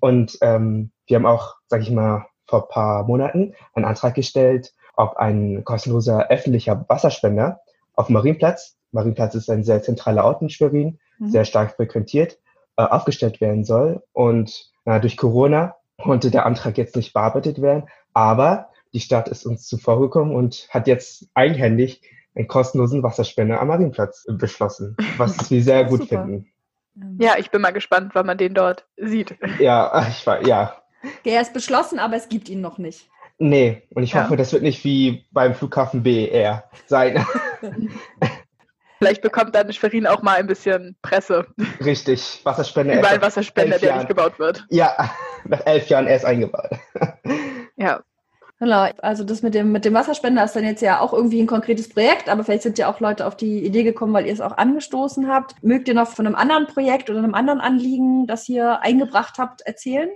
Und 0.00 0.36
ähm, 0.40 0.90
wir 1.06 1.16
haben 1.16 1.26
auch, 1.26 1.54
sag 1.68 1.82
ich 1.82 1.90
mal, 1.90 2.26
vor 2.46 2.68
paar 2.68 3.04
Monaten 3.04 3.54
einen 3.74 3.84
Antrag 3.84 4.14
gestellt, 4.14 4.74
ob 4.96 5.16
ein 5.16 5.64
kostenloser 5.64 6.28
öffentlicher 6.28 6.84
Wasserspender 6.88 7.60
auf 7.94 8.06
dem 8.06 8.14
Marienplatz 8.14 8.76
Marienplatz 8.92 9.34
ist 9.34 9.50
ein 9.50 9.64
sehr 9.64 9.82
zentraler 9.82 10.24
Ort 10.24 10.42
in 10.42 10.50
Schwerin, 10.50 10.98
mhm. 11.18 11.30
sehr 11.30 11.44
stark 11.44 11.76
frequentiert, 11.76 12.38
äh, 12.76 12.82
aufgestellt 12.82 13.40
werden 13.40 13.64
soll. 13.64 14.02
Und 14.12 14.70
äh, 14.84 15.00
durch 15.00 15.16
Corona 15.16 15.76
konnte 16.00 16.30
der 16.30 16.46
Antrag 16.46 16.78
jetzt 16.78 16.96
nicht 16.96 17.12
bearbeitet 17.12 17.60
werden, 17.60 17.84
aber 18.12 18.70
die 18.92 19.00
Stadt 19.00 19.28
ist 19.28 19.46
uns 19.46 19.66
zuvorgekommen 19.66 20.34
und 20.34 20.68
hat 20.70 20.86
jetzt 20.86 21.28
eigenhändig 21.34 22.02
einen 22.34 22.48
kostenlosen 22.48 23.02
Wasserspender 23.02 23.60
am 23.60 23.68
Marienplatz 23.68 24.26
beschlossen, 24.28 24.96
was 25.16 25.50
wir 25.50 25.62
sehr 25.62 25.84
gut 25.88 26.02
Super. 26.02 26.24
finden. 26.24 26.52
Ja, 27.18 27.36
ich 27.38 27.50
bin 27.50 27.62
mal 27.62 27.72
gespannt, 27.72 28.10
wann 28.14 28.26
man 28.26 28.36
den 28.36 28.54
dort 28.54 28.86
sieht. 28.96 29.36
Ja, 29.58 30.06
ich 30.08 30.26
war, 30.26 30.46
ja. 30.46 30.76
Der 31.24 31.40
ist 31.40 31.52
beschlossen, 31.52 31.98
aber 31.98 32.16
es 32.16 32.28
gibt 32.28 32.48
ihn 32.48 32.60
noch 32.60 32.78
nicht. 32.78 33.08
Nee, 33.38 33.82
und 33.94 34.02
ich 34.02 34.12
ja. 34.12 34.24
hoffe, 34.24 34.36
das 34.36 34.52
wird 34.52 34.62
nicht 34.62 34.84
wie 34.84 35.26
beim 35.32 35.54
Flughafen 35.54 36.02
BER 36.02 36.64
sein. 36.86 37.26
Vielleicht 39.02 39.22
bekommt 39.22 39.54
dann 39.54 39.72
Schwerin 39.72 40.06
auch 40.06 40.22
mal 40.22 40.36
ein 40.36 40.46
bisschen 40.46 40.96
Presse. 41.02 41.44
Richtig, 41.84 42.40
Wasserspender. 42.44 42.98
Überall 42.98 43.20
Wasserspender, 43.20 43.78
der 43.78 43.96
nicht 43.96 44.08
gebaut 44.08 44.38
wird. 44.38 44.64
Ja, 44.70 45.10
nach 45.44 45.66
elf 45.66 45.88
Jahren 45.88 46.06
erst 46.06 46.24
eingebaut. 46.24 46.70
Ja. 47.76 48.00
Genau, 48.60 48.88
also 48.98 49.24
das 49.24 49.42
mit 49.42 49.54
dem, 49.54 49.72
mit 49.72 49.84
dem 49.84 49.94
Wasserspender 49.94 50.44
ist 50.44 50.54
dann 50.54 50.62
jetzt 50.62 50.82
ja 50.82 51.00
auch 51.00 51.12
irgendwie 51.12 51.40
ein 51.42 51.48
konkretes 51.48 51.88
Projekt, 51.88 52.28
aber 52.28 52.44
vielleicht 52.44 52.62
sind 52.62 52.78
ja 52.78 52.88
auch 52.88 53.00
Leute 53.00 53.26
auf 53.26 53.36
die 53.36 53.64
Idee 53.64 53.82
gekommen, 53.82 54.12
weil 54.12 54.26
ihr 54.26 54.32
es 54.32 54.40
auch 54.40 54.56
angestoßen 54.56 55.26
habt. 55.26 55.60
Mögt 55.64 55.88
ihr 55.88 55.94
noch 55.94 56.06
von 56.06 56.28
einem 56.28 56.36
anderen 56.36 56.68
Projekt 56.68 57.10
oder 57.10 57.18
einem 57.18 57.34
anderen 57.34 57.60
Anliegen, 57.60 58.28
das 58.28 58.48
ihr 58.48 58.80
eingebracht 58.80 59.38
habt, 59.38 59.62
erzählen? 59.62 60.10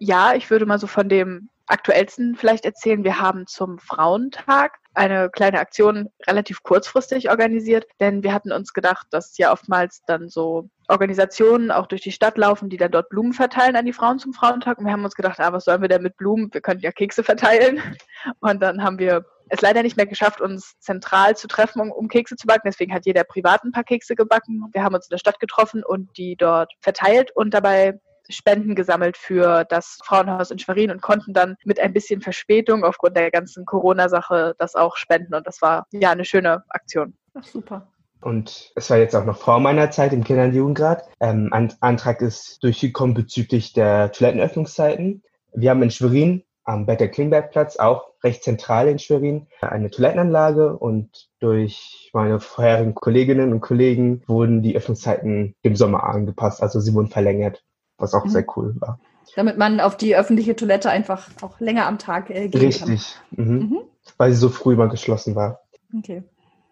Ja, 0.00 0.34
ich 0.34 0.50
würde 0.50 0.66
mal 0.66 0.80
so 0.80 0.88
von 0.88 1.08
dem 1.08 1.48
aktuellsten 1.66 2.36
vielleicht 2.36 2.64
erzählen. 2.64 3.04
Wir 3.04 3.20
haben 3.20 3.46
zum 3.46 3.78
Frauentag 3.78 4.78
eine 4.94 5.30
kleine 5.30 5.58
Aktion 5.58 6.10
relativ 6.26 6.62
kurzfristig 6.62 7.30
organisiert, 7.30 7.86
denn 8.00 8.22
wir 8.22 8.34
hatten 8.34 8.52
uns 8.52 8.72
gedacht, 8.72 9.06
dass 9.10 9.38
ja 9.38 9.52
oftmals 9.52 10.02
dann 10.06 10.28
so 10.28 10.68
Organisationen 10.88 11.70
auch 11.70 11.86
durch 11.86 12.02
die 12.02 12.12
Stadt 12.12 12.36
laufen, 12.36 12.68
die 12.68 12.76
dann 12.76 12.90
dort 12.90 13.08
Blumen 13.08 13.32
verteilen 13.32 13.76
an 13.76 13.86
die 13.86 13.92
Frauen 13.92 14.18
zum 14.18 14.34
Frauentag. 14.34 14.78
Und 14.78 14.84
wir 14.84 14.92
haben 14.92 15.04
uns 15.04 15.14
gedacht, 15.14 15.40
ah, 15.40 15.52
was 15.52 15.64
sollen 15.64 15.80
wir 15.80 15.88
denn 15.88 16.02
mit 16.02 16.16
Blumen? 16.16 16.52
Wir 16.52 16.60
könnten 16.60 16.84
ja 16.84 16.92
Kekse 16.92 17.24
verteilen. 17.24 17.80
Und 18.40 18.60
dann 18.60 18.82
haben 18.82 18.98
wir 18.98 19.24
es 19.48 19.60
leider 19.60 19.82
nicht 19.82 19.96
mehr 19.96 20.06
geschafft, 20.06 20.40
uns 20.40 20.78
zentral 20.80 21.36
zu 21.36 21.46
treffen, 21.46 21.80
um, 21.80 21.90
um, 21.90 22.08
Kekse 22.08 22.36
zu 22.36 22.46
backen. 22.46 22.66
Deswegen 22.66 22.92
hat 22.92 23.06
jeder 23.06 23.24
privat 23.24 23.64
ein 23.64 23.72
paar 23.72 23.84
Kekse 23.84 24.14
gebacken. 24.14 24.64
Wir 24.72 24.82
haben 24.82 24.94
uns 24.94 25.06
in 25.06 25.10
der 25.10 25.18
Stadt 25.18 25.40
getroffen 25.40 25.82
und 25.84 26.16
die 26.16 26.36
dort 26.36 26.72
verteilt 26.80 27.30
und 27.34 27.52
dabei 27.52 28.00
Spenden 28.28 28.74
gesammelt 28.74 29.16
für 29.16 29.64
das 29.64 29.98
Frauenhaus 30.04 30.50
in 30.50 30.58
Schwerin 30.58 30.90
und 30.90 31.02
konnten 31.02 31.32
dann 31.32 31.56
mit 31.64 31.80
ein 31.80 31.92
bisschen 31.92 32.20
Verspätung 32.20 32.84
aufgrund 32.84 33.16
der 33.16 33.30
ganzen 33.30 33.64
Corona-Sache 33.64 34.54
das 34.58 34.74
auch 34.74 34.96
spenden. 34.96 35.34
Und 35.34 35.46
das 35.46 35.62
war 35.62 35.86
ja 35.92 36.10
eine 36.10 36.24
schöne 36.24 36.64
Aktion. 36.68 37.14
Ach, 37.34 37.44
super. 37.44 37.88
Und 38.20 38.72
es 38.76 38.88
war 38.88 38.98
jetzt 38.98 39.16
auch 39.16 39.24
noch 39.24 39.36
vor 39.36 39.58
meiner 39.58 39.90
Zeit 39.90 40.12
im 40.12 40.22
Kinder- 40.22 40.44
und 40.44 40.54
Jugendrat. 40.54 41.08
Ähm, 41.20 41.48
ein 41.50 41.72
Antrag 41.80 42.20
ist 42.20 42.62
durchgekommen 42.62 43.14
bezüglich 43.14 43.72
der 43.72 44.12
Toilettenöffnungszeiten. 44.12 45.22
Wir 45.52 45.70
haben 45.70 45.82
in 45.82 45.90
Schwerin 45.90 46.44
am 46.64 46.86
Better 46.86 47.08
Klingbergplatz, 47.08 47.76
auch 47.76 48.12
recht 48.22 48.44
zentral 48.44 48.88
in 48.88 48.98
Schwerin, 48.98 49.48
eine 49.60 49.90
Toilettenanlage 49.90 50.76
und 50.76 51.28
durch 51.40 52.10
meine 52.12 52.38
vorherigen 52.38 52.94
Kolleginnen 52.94 53.52
und 53.52 53.60
Kollegen 53.60 54.22
wurden 54.26 54.62
die 54.62 54.76
Öffnungszeiten 54.76 55.56
im 55.62 55.76
Sommer 55.76 56.04
angepasst, 56.04 56.62
also 56.62 56.78
sie 56.78 56.94
wurden 56.94 57.08
verlängert, 57.08 57.64
was 58.02 58.14
auch 58.14 58.24
mhm. 58.24 58.30
sehr 58.30 58.44
cool 58.56 58.74
war. 58.80 58.98
Damit 59.34 59.56
man 59.56 59.80
auf 59.80 59.96
die 59.96 60.14
öffentliche 60.14 60.54
Toilette 60.54 60.90
einfach 60.90 61.30
auch 61.40 61.58
länger 61.60 61.86
am 61.86 61.98
Tag 61.98 62.28
äh, 62.28 62.48
gehen 62.48 62.60
Richtig. 62.60 63.16
Mhm. 63.30 63.54
Mhm. 63.54 63.78
Weil 64.18 64.32
sie 64.32 64.38
so 64.38 64.48
früh 64.50 64.76
mal 64.76 64.88
geschlossen 64.88 65.34
war. 65.34 65.60
Okay. 65.96 66.22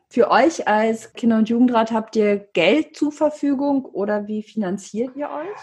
Für 0.09 0.31
euch 0.31 0.67
als 0.67 1.13
Kinder- 1.13 1.39
und 1.39 1.49
Jugendrat 1.49 1.93
habt 1.93 2.17
ihr 2.17 2.37
Geld 2.53 2.97
zur 2.97 3.13
Verfügung 3.13 3.85
oder 3.85 4.27
wie 4.27 4.43
finanziert 4.43 5.17
ihr 5.17 5.27
euch? 5.27 5.59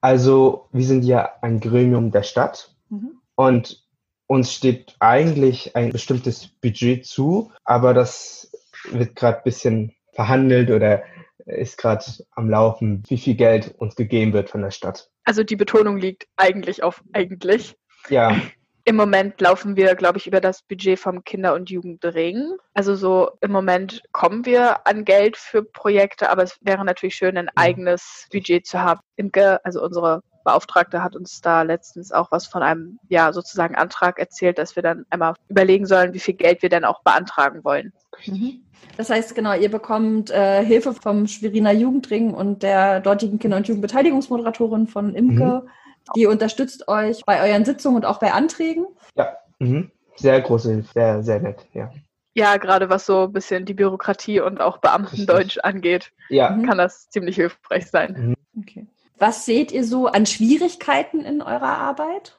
Also 0.00 0.68
wir 0.72 0.84
sind 0.84 1.04
ja 1.04 1.28
ein 1.42 1.60
Gremium 1.60 2.10
der 2.12 2.22
Stadt 2.22 2.74
mhm. 2.88 3.18
Und 3.34 3.82
uns 4.26 4.52
steht 4.52 4.96
eigentlich 5.00 5.76
ein 5.76 5.90
bestimmtes 5.90 6.46
Budget 6.46 7.04
zu, 7.06 7.50
aber 7.64 7.94
das 7.94 8.50
wird 8.90 9.16
gerade 9.16 9.38
ein 9.38 9.44
bisschen 9.44 9.92
verhandelt 10.12 10.70
oder 10.70 11.02
ist 11.46 11.78
gerade 11.78 12.04
am 12.32 12.50
Laufen, 12.50 13.02
wie 13.08 13.18
viel 13.18 13.34
Geld 13.34 13.74
uns 13.78 13.96
gegeben 13.96 14.32
wird 14.32 14.50
von 14.50 14.62
der 14.62 14.70
Stadt. 14.70 15.10
Also 15.24 15.44
die 15.44 15.56
Betonung 15.56 15.96
liegt 15.96 16.26
eigentlich 16.36 16.82
auf 16.82 17.02
eigentlich. 17.12 17.76
Ja. 18.08 18.36
Im 18.84 18.96
Moment 18.96 19.40
laufen 19.40 19.76
wir, 19.76 19.94
glaube 19.94 20.18
ich, 20.18 20.26
über 20.26 20.40
das 20.40 20.62
Budget 20.62 20.98
vom 20.98 21.22
Kinder- 21.22 21.54
und 21.54 21.70
Jugendring. 21.70 22.56
Also 22.74 22.96
so 22.96 23.30
im 23.40 23.52
Moment 23.52 24.02
kommen 24.10 24.44
wir 24.44 24.88
an 24.88 25.04
Geld 25.04 25.36
für 25.36 25.62
Projekte, 25.62 26.28
aber 26.30 26.42
es 26.42 26.58
wäre 26.62 26.84
natürlich 26.84 27.14
schön, 27.14 27.38
ein 27.38 27.48
eigenes 27.54 28.26
Budget 28.32 28.66
zu 28.66 28.80
haben. 28.80 29.00
Imke, 29.14 29.64
also 29.64 29.84
unsere 29.84 30.22
Beauftragte 30.44 31.02
hat 31.02 31.16
uns 31.16 31.40
da 31.40 31.62
letztens 31.62 32.12
auch 32.12 32.30
was 32.30 32.46
von 32.46 32.62
einem, 32.62 32.98
ja, 33.08 33.32
sozusagen 33.32 33.74
Antrag 33.74 34.18
erzählt, 34.18 34.58
dass 34.58 34.76
wir 34.76 34.82
dann 34.82 35.06
einmal 35.10 35.34
überlegen 35.48 35.86
sollen, 35.86 36.14
wie 36.14 36.20
viel 36.20 36.34
Geld 36.34 36.62
wir 36.62 36.68
denn 36.68 36.84
auch 36.84 37.02
beantragen 37.02 37.64
wollen. 37.64 37.92
Mhm. 38.26 38.62
Das 38.96 39.10
heißt, 39.10 39.34
genau, 39.34 39.54
ihr 39.54 39.70
bekommt 39.70 40.30
äh, 40.30 40.64
Hilfe 40.64 40.92
vom 40.92 41.26
Schweriner 41.26 41.72
Jugendring 41.72 42.34
und 42.34 42.62
der 42.62 43.00
dortigen 43.00 43.38
Kinder- 43.38 43.56
und 43.56 43.68
Jugendbeteiligungsmoderatorin 43.68 44.86
von 44.86 45.14
Imke. 45.14 45.62
Mhm. 45.64 45.68
Die 46.16 46.26
unterstützt 46.26 46.88
euch 46.88 47.22
bei 47.24 47.48
euren 47.48 47.64
Sitzungen 47.64 47.96
und 47.96 48.04
auch 48.04 48.18
bei 48.18 48.32
Anträgen. 48.32 48.86
Ja, 49.16 49.36
mhm. 49.60 49.90
sehr 50.16 50.40
große 50.40 50.70
Hilfe, 50.70 50.92
sehr, 50.92 51.22
sehr 51.22 51.40
nett, 51.40 51.66
ja. 51.72 51.90
Ja, 52.34 52.56
gerade 52.56 52.88
was 52.88 53.04
so 53.06 53.24
ein 53.24 53.32
bisschen 53.32 53.66
die 53.66 53.74
Bürokratie 53.74 54.40
und 54.40 54.60
auch 54.60 54.78
Beamtendeutsch 54.78 55.56
Richtig. 55.56 55.64
angeht, 55.64 56.12
ja. 56.30 56.48
kann 56.66 56.78
das 56.78 57.10
ziemlich 57.10 57.36
hilfreich 57.36 57.90
sein. 57.90 58.34
Mhm. 58.54 58.60
Okay. 58.60 58.86
Was 59.18 59.44
seht 59.44 59.72
ihr 59.72 59.84
so 59.84 60.06
an 60.06 60.26
Schwierigkeiten 60.26 61.20
in 61.20 61.42
eurer 61.42 61.78
Arbeit? 61.78 62.38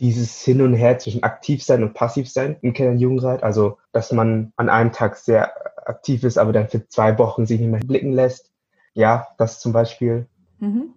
Dieses 0.00 0.42
Hin 0.42 0.62
und 0.62 0.74
Her 0.74 0.98
zwischen 0.98 1.22
aktiv 1.22 1.62
sein 1.62 1.82
und 1.82 1.94
passiv 1.94 2.30
sein 2.30 2.56
im 2.62 2.72
Kinder- 2.72 2.92
und 2.92 2.98
Jugendrat. 2.98 3.42
Also, 3.42 3.78
dass 3.92 4.12
man 4.12 4.52
an 4.56 4.68
einem 4.68 4.92
Tag 4.92 5.16
sehr 5.16 5.52
aktiv 5.88 6.24
ist, 6.24 6.38
aber 6.38 6.52
dann 6.52 6.68
für 6.68 6.86
zwei 6.88 7.18
Wochen 7.18 7.46
sich 7.46 7.60
nicht 7.60 7.70
mehr 7.70 7.80
blicken 7.80 8.12
lässt. 8.12 8.50
Ja, 8.94 9.28
das 9.38 9.60
zum 9.60 9.72
Beispiel. 9.72 10.26
Mhm. 10.58 10.94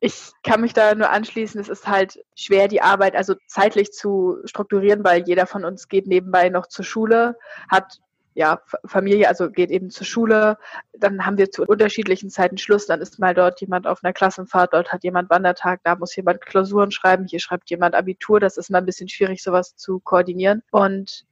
Ich 0.00 0.32
kann 0.42 0.62
mich 0.62 0.72
da 0.72 0.94
nur 0.94 1.10
anschließen, 1.10 1.60
es 1.60 1.68
ist 1.68 1.86
halt 1.86 2.24
schwer, 2.34 2.68
die 2.68 2.80
Arbeit 2.80 3.14
also 3.14 3.34
zeitlich 3.46 3.92
zu 3.92 4.38
strukturieren, 4.44 5.04
weil 5.04 5.24
jeder 5.26 5.46
von 5.46 5.64
uns 5.64 5.88
geht 5.88 6.06
nebenbei 6.06 6.48
noch 6.48 6.66
zur 6.66 6.86
Schule, 6.86 7.36
hat 7.68 8.00
ja, 8.34 8.60
Familie, 8.84 9.28
also 9.28 9.50
geht 9.50 9.70
eben 9.70 9.90
zur 9.90 10.06
Schule, 10.06 10.56
dann 10.92 11.26
haben 11.26 11.38
wir 11.38 11.50
zu 11.50 11.64
unterschiedlichen 11.64 12.30
Zeiten 12.30 12.58
Schluss, 12.58 12.86
dann 12.86 13.00
ist 13.00 13.18
mal 13.18 13.34
dort 13.34 13.60
jemand 13.60 13.86
auf 13.86 14.04
einer 14.04 14.12
Klassenfahrt, 14.12 14.72
dort 14.72 14.92
hat 14.92 15.02
jemand 15.02 15.30
Wandertag, 15.30 15.80
da 15.84 15.96
muss 15.96 16.14
jemand 16.14 16.40
Klausuren 16.40 16.90
schreiben, 16.90 17.26
hier 17.26 17.40
schreibt 17.40 17.70
jemand 17.70 17.94
Abitur, 17.94 18.40
das 18.40 18.56
ist 18.56 18.70
mal 18.70 18.78
ein 18.78 18.86
bisschen 18.86 19.08
schwierig, 19.08 19.42
sowas 19.42 19.74
zu 19.76 20.00
koordinieren. 20.00 20.62
Und 20.70 21.26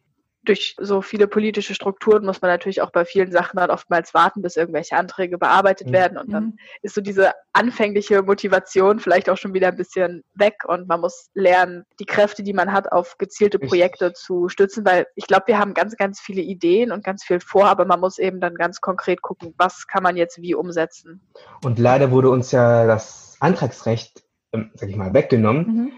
durch 0.48 0.74
so 0.78 1.02
viele 1.02 1.28
politische 1.28 1.74
Strukturen 1.74 2.24
muss 2.24 2.40
man 2.40 2.50
natürlich 2.50 2.80
auch 2.80 2.90
bei 2.90 3.04
vielen 3.04 3.30
Sachen 3.30 3.58
dann 3.58 3.70
oftmals 3.70 4.14
warten, 4.14 4.42
bis 4.42 4.56
irgendwelche 4.56 4.96
Anträge 4.96 5.38
bearbeitet 5.38 5.88
mhm. 5.88 5.92
werden. 5.92 6.18
Und 6.18 6.32
dann 6.32 6.44
mhm. 6.44 6.58
ist 6.82 6.94
so 6.94 7.00
diese 7.00 7.32
anfängliche 7.52 8.22
Motivation 8.22 8.98
vielleicht 8.98 9.28
auch 9.28 9.36
schon 9.36 9.54
wieder 9.54 9.68
ein 9.68 9.76
bisschen 9.76 10.24
weg 10.34 10.62
und 10.66 10.88
man 10.88 11.00
muss 11.00 11.28
lernen, 11.34 11.84
die 12.00 12.06
Kräfte, 12.06 12.42
die 12.42 12.52
man 12.52 12.72
hat, 12.72 12.90
auf 12.90 13.18
gezielte 13.18 13.58
Projekte 13.58 14.08
ich. 14.08 14.14
zu 14.14 14.48
stützen, 14.48 14.84
weil 14.86 15.06
ich 15.14 15.26
glaube, 15.26 15.44
wir 15.48 15.58
haben 15.58 15.74
ganz, 15.74 15.96
ganz 15.96 16.20
viele 16.20 16.40
Ideen 16.40 16.92
und 16.92 17.04
ganz 17.04 17.24
viel 17.24 17.40
vor, 17.40 17.66
aber 17.66 17.84
man 17.84 18.00
muss 18.00 18.18
eben 18.18 18.40
dann 18.40 18.54
ganz 18.54 18.80
konkret 18.80 19.22
gucken, 19.22 19.54
was 19.58 19.86
kann 19.86 20.02
man 20.02 20.16
jetzt 20.16 20.40
wie 20.40 20.54
umsetzen. 20.54 21.20
Und 21.62 21.78
leider 21.78 22.10
wurde 22.10 22.30
uns 22.30 22.52
ja 22.52 22.86
das 22.86 23.36
Antragsrecht, 23.40 24.22
ähm, 24.52 24.70
sag 24.74 24.88
ich 24.88 24.96
mal, 24.96 25.12
weggenommen. 25.12 25.66
Mhm 25.66 25.92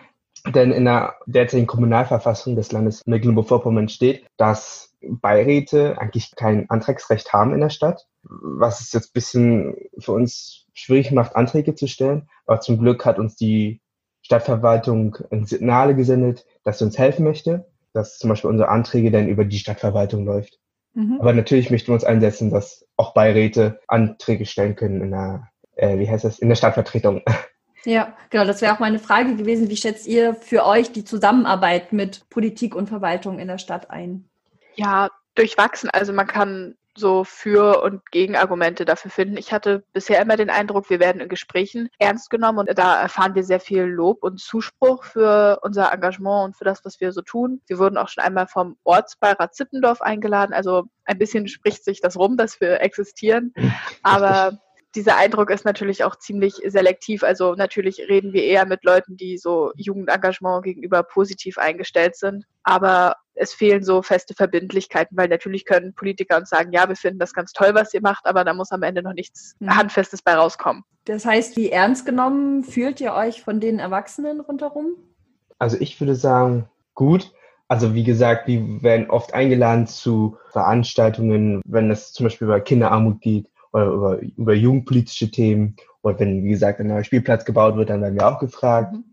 denn 0.46 0.72
in 0.72 0.84
der 0.84 1.16
derzeitigen 1.26 1.66
Kommunalverfassung 1.66 2.56
des 2.56 2.72
Landes 2.72 3.02
Mecklenburg-Vorpommern 3.06 3.88
steht, 3.88 4.26
dass 4.36 4.94
Beiräte 5.02 5.98
eigentlich 5.98 6.34
kein 6.36 6.68
Antragsrecht 6.68 7.32
haben 7.32 7.54
in 7.54 7.60
der 7.60 7.70
Stadt, 7.70 8.06
was 8.22 8.80
es 8.80 8.92
jetzt 8.92 9.10
ein 9.10 9.14
bisschen 9.14 9.76
für 9.98 10.12
uns 10.12 10.66
schwierig 10.74 11.10
macht, 11.12 11.36
Anträge 11.36 11.74
zu 11.74 11.86
stellen. 11.86 12.28
Aber 12.46 12.60
zum 12.60 12.78
Glück 12.78 13.04
hat 13.06 13.18
uns 13.18 13.36
die 13.36 13.80
Stadtverwaltung 14.22 15.16
ein 15.30 15.46
Signale 15.46 15.94
gesendet, 15.94 16.46
dass 16.64 16.78
sie 16.78 16.84
uns 16.84 16.98
helfen 16.98 17.24
möchte, 17.24 17.66
dass 17.92 18.18
zum 18.18 18.30
Beispiel 18.30 18.50
unsere 18.50 18.68
Anträge 18.68 19.10
dann 19.10 19.28
über 19.28 19.44
die 19.44 19.58
Stadtverwaltung 19.58 20.24
läuft. 20.24 20.58
Mhm. 20.94 21.18
Aber 21.20 21.32
natürlich 21.32 21.70
möchten 21.70 21.88
wir 21.88 21.94
uns 21.94 22.04
einsetzen, 22.04 22.50
dass 22.50 22.86
auch 22.96 23.14
Beiräte 23.14 23.80
Anträge 23.88 24.46
stellen 24.46 24.76
können 24.76 25.00
in 25.00 25.10
der, 25.10 25.48
äh, 25.76 25.98
wie 25.98 26.08
heißt 26.08 26.24
das, 26.24 26.38
in 26.38 26.48
der 26.48 26.56
Stadtvertretung. 26.56 27.22
Ja, 27.84 28.16
genau, 28.28 28.44
das 28.44 28.60
wäre 28.60 28.74
auch 28.74 28.78
meine 28.78 28.98
Frage 28.98 29.36
gewesen. 29.36 29.70
Wie 29.70 29.76
schätzt 29.76 30.06
ihr 30.06 30.34
für 30.34 30.66
euch 30.66 30.92
die 30.92 31.04
Zusammenarbeit 31.04 31.92
mit 31.92 32.28
Politik 32.30 32.74
und 32.74 32.88
Verwaltung 32.88 33.38
in 33.38 33.48
der 33.48 33.58
Stadt 33.58 33.90
ein? 33.90 34.28
Ja, 34.74 35.08
durchwachsen. 35.34 35.90
Also 35.90 36.12
man 36.12 36.26
kann 36.26 36.74
so 36.96 37.24
Für- 37.24 37.82
und 37.82 38.10
Gegenargumente 38.10 38.84
dafür 38.84 39.10
finden. 39.10 39.36
Ich 39.36 39.52
hatte 39.52 39.84
bisher 39.92 40.20
immer 40.20 40.36
den 40.36 40.50
Eindruck, 40.50 40.90
wir 40.90 41.00
werden 41.00 41.20
in 41.20 41.28
Gesprächen 41.28 41.88
ernst 41.98 42.30
genommen 42.30 42.58
und 42.58 42.78
da 42.78 43.00
erfahren 43.00 43.34
wir 43.34 43.44
sehr 43.44 43.60
viel 43.60 43.82
Lob 43.82 44.22
und 44.22 44.40
Zuspruch 44.40 45.04
für 45.04 45.60
unser 45.62 45.92
Engagement 45.92 46.46
und 46.46 46.56
für 46.56 46.64
das, 46.64 46.84
was 46.84 47.00
wir 47.00 47.12
so 47.12 47.22
tun. 47.22 47.60
Wir 47.66 47.78
wurden 47.78 47.96
auch 47.96 48.08
schon 48.08 48.24
einmal 48.24 48.48
vom 48.48 48.76
Ortsbeirat 48.84 49.54
Zippendorf 49.54 50.02
eingeladen. 50.02 50.52
Also 50.52 50.84
ein 51.04 51.18
bisschen 51.18 51.48
spricht 51.48 51.84
sich 51.84 52.00
das 52.00 52.16
rum, 52.16 52.36
dass 52.36 52.60
wir 52.60 52.80
existieren. 52.80 53.54
Aber 54.02 54.58
dieser 54.94 55.16
Eindruck 55.16 55.50
ist 55.50 55.64
natürlich 55.64 56.04
auch 56.04 56.16
ziemlich 56.16 56.54
selektiv. 56.66 57.22
Also 57.22 57.54
natürlich 57.54 58.00
reden 58.08 58.32
wir 58.32 58.42
eher 58.42 58.66
mit 58.66 58.84
Leuten, 58.84 59.16
die 59.16 59.38
so 59.38 59.70
Jugendengagement 59.76 60.64
gegenüber 60.64 61.02
positiv 61.02 61.58
eingestellt 61.58 62.16
sind. 62.16 62.44
Aber 62.64 63.16
es 63.34 63.54
fehlen 63.54 63.84
so 63.84 64.02
feste 64.02 64.34
Verbindlichkeiten, 64.34 65.16
weil 65.16 65.28
natürlich 65.28 65.64
können 65.64 65.94
Politiker 65.94 66.36
uns 66.36 66.50
sagen, 66.50 66.72
ja, 66.72 66.88
wir 66.88 66.96
finden 66.96 67.18
das 67.18 67.32
ganz 67.32 67.52
toll, 67.52 67.70
was 67.74 67.94
ihr 67.94 68.02
macht, 68.02 68.26
aber 68.26 68.44
da 68.44 68.52
muss 68.52 68.72
am 68.72 68.82
Ende 68.82 69.02
noch 69.02 69.14
nichts 69.14 69.54
mhm. 69.60 69.76
Handfestes 69.76 70.22
bei 70.22 70.34
rauskommen. 70.34 70.84
Das 71.04 71.24
heißt, 71.24 71.56
wie 71.56 71.70
ernst 71.70 72.04
genommen 72.04 72.64
fühlt 72.64 73.00
ihr 73.00 73.14
euch 73.14 73.42
von 73.42 73.60
den 73.60 73.78
Erwachsenen 73.78 74.40
rundherum? 74.40 74.96
Also 75.58 75.76
ich 75.80 75.98
würde 76.00 76.14
sagen, 76.14 76.68
gut. 76.94 77.32
Also 77.68 77.94
wie 77.94 78.04
gesagt, 78.04 78.48
wir 78.48 78.82
werden 78.82 79.08
oft 79.10 79.32
eingeladen 79.32 79.86
zu 79.86 80.36
Veranstaltungen, 80.50 81.62
wenn 81.64 81.90
es 81.90 82.12
zum 82.12 82.24
Beispiel 82.24 82.46
über 82.46 82.60
Kinderarmut 82.60 83.20
geht 83.20 83.49
oder 83.72 83.86
über, 83.86 84.18
über 84.18 84.54
jugendpolitische 84.54 85.30
Themen. 85.30 85.76
Oder 86.02 86.20
wenn, 86.20 86.44
wie 86.44 86.50
gesagt, 86.50 86.80
ein 86.80 86.88
neuer 86.88 87.04
Spielplatz 87.04 87.44
gebaut 87.44 87.76
wird, 87.76 87.90
dann 87.90 88.02
werden 88.02 88.18
wir 88.18 88.26
auch 88.26 88.38
gefragt. 88.38 88.94
Mhm. 88.94 89.04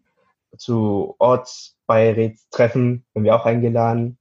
Zu 0.57 1.15
Ortsbeirätstreffen 1.19 3.05
werden 3.13 3.23
wir 3.23 3.35
auch 3.35 3.45
eingeladen. 3.45 4.17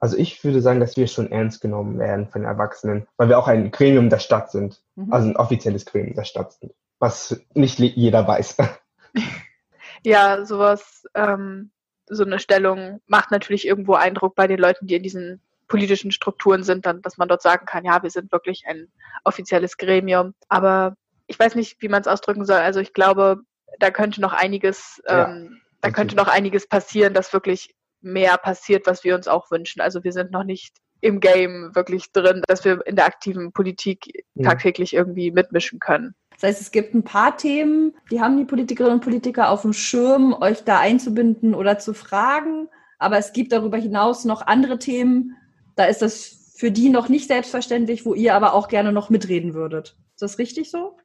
Also 0.00 0.16
ich 0.16 0.42
würde 0.44 0.60
sagen, 0.60 0.80
dass 0.80 0.96
wir 0.96 1.08
schon 1.08 1.32
ernst 1.32 1.60
genommen 1.60 1.98
werden 1.98 2.28
von 2.28 2.44
Erwachsenen, 2.44 3.06
weil 3.16 3.28
wir 3.28 3.38
auch 3.38 3.48
ein 3.48 3.72
Gremium 3.72 4.10
der 4.10 4.20
Stadt 4.20 4.50
sind. 4.50 4.80
Mhm. 4.94 5.12
Also 5.12 5.28
ein 5.28 5.36
offizielles 5.36 5.84
Gremium 5.86 6.14
der 6.14 6.24
Stadt 6.24 6.52
sind. 6.52 6.72
Was 6.98 7.40
nicht 7.54 7.78
jeder 7.78 8.26
weiß. 8.26 8.56
Ja, 10.04 10.44
sowas 10.44 11.04
ähm, 11.14 11.72
so 12.06 12.24
eine 12.24 12.38
Stellung 12.38 13.00
macht 13.06 13.30
natürlich 13.30 13.66
irgendwo 13.66 13.94
Eindruck 13.94 14.34
bei 14.34 14.46
den 14.46 14.58
Leuten, 14.58 14.86
die 14.86 14.94
in 14.94 15.02
diesen 15.02 15.42
politischen 15.68 16.10
Strukturen 16.10 16.62
sind, 16.62 16.86
dann, 16.86 17.02
dass 17.02 17.18
man 17.18 17.28
dort 17.28 17.42
sagen 17.42 17.66
kann, 17.66 17.84
ja, 17.84 18.02
wir 18.02 18.10
sind 18.10 18.32
wirklich 18.32 18.64
ein 18.66 18.88
offizielles 19.24 19.76
Gremium. 19.76 20.34
Aber 20.48 20.94
ich 21.26 21.38
weiß 21.38 21.54
nicht, 21.54 21.80
wie 21.80 21.88
man 21.88 22.00
es 22.00 22.08
ausdrücken 22.08 22.44
soll. 22.44 22.58
Also 22.58 22.80
ich 22.80 22.92
glaube, 22.92 23.42
da 23.78 23.90
könnte 23.90 24.20
noch 24.20 24.32
einiges, 24.32 25.00
ja, 25.06 25.28
ähm, 25.28 25.60
da 25.80 25.90
könnte 25.90 26.16
noch 26.16 26.28
einiges 26.28 26.66
passieren, 26.66 27.14
dass 27.14 27.32
wirklich 27.32 27.74
mehr 28.00 28.36
passiert, 28.38 28.86
was 28.86 29.04
wir 29.04 29.14
uns 29.14 29.28
auch 29.28 29.50
wünschen. 29.50 29.80
Also 29.80 30.02
wir 30.04 30.12
sind 30.12 30.30
noch 30.30 30.44
nicht 30.44 30.76
im 31.00 31.20
Game 31.20 31.74
wirklich 31.74 32.10
drin, 32.12 32.42
dass 32.48 32.64
wir 32.64 32.84
in 32.86 32.96
der 32.96 33.06
aktiven 33.06 33.52
Politik 33.52 34.24
mhm. 34.34 34.44
tagtäglich 34.44 34.94
irgendwie 34.94 35.30
mitmischen 35.30 35.78
können. 35.78 36.14
Das 36.40 36.50
heißt, 36.50 36.60
es 36.60 36.70
gibt 36.70 36.94
ein 36.94 37.04
paar 37.04 37.36
Themen, 37.36 37.96
die 38.10 38.20
haben 38.20 38.36
die 38.36 38.44
Politikerinnen 38.44 38.98
und 38.98 39.04
Politiker 39.04 39.50
auf 39.50 39.62
dem 39.62 39.72
Schirm, 39.72 40.32
euch 40.40 40.64
da 40.64 40.78
einzubinden 40.78 41.54
oder 41.54 41.78
zu 41.78 41.94
fragen. 41.94 42.68
Aber 42.98 43.18
es 43.18 43.32
gibt 43.32 43.52
darüber 43.52 43.76
hinaus 43.76 44.24
noch 44.24 44.46
andere 44.46 44.78
Themen, 44.78 45.36
da 45.78 45.84
ist 45.84 46.02
das 46.02 46.54
für 46.56 46.72
die 46.72 46.88
noch 46.88 47.08
nicht 47.08 47.28
selbstverständlich, 47.28 48.04
wo 48.04 48.12
ihr 48.14 48.34
aber 48.34 48.52
auch 48.52 48.66
gerne 48.66 48.90
noch 48.90 49.10
mitreden 49.10 49.54
würdet. 49.54 49.96
Ist 50.14 50.22
das 50.22 50.38
richtig 50.38 50.72
so? 50.72 50.96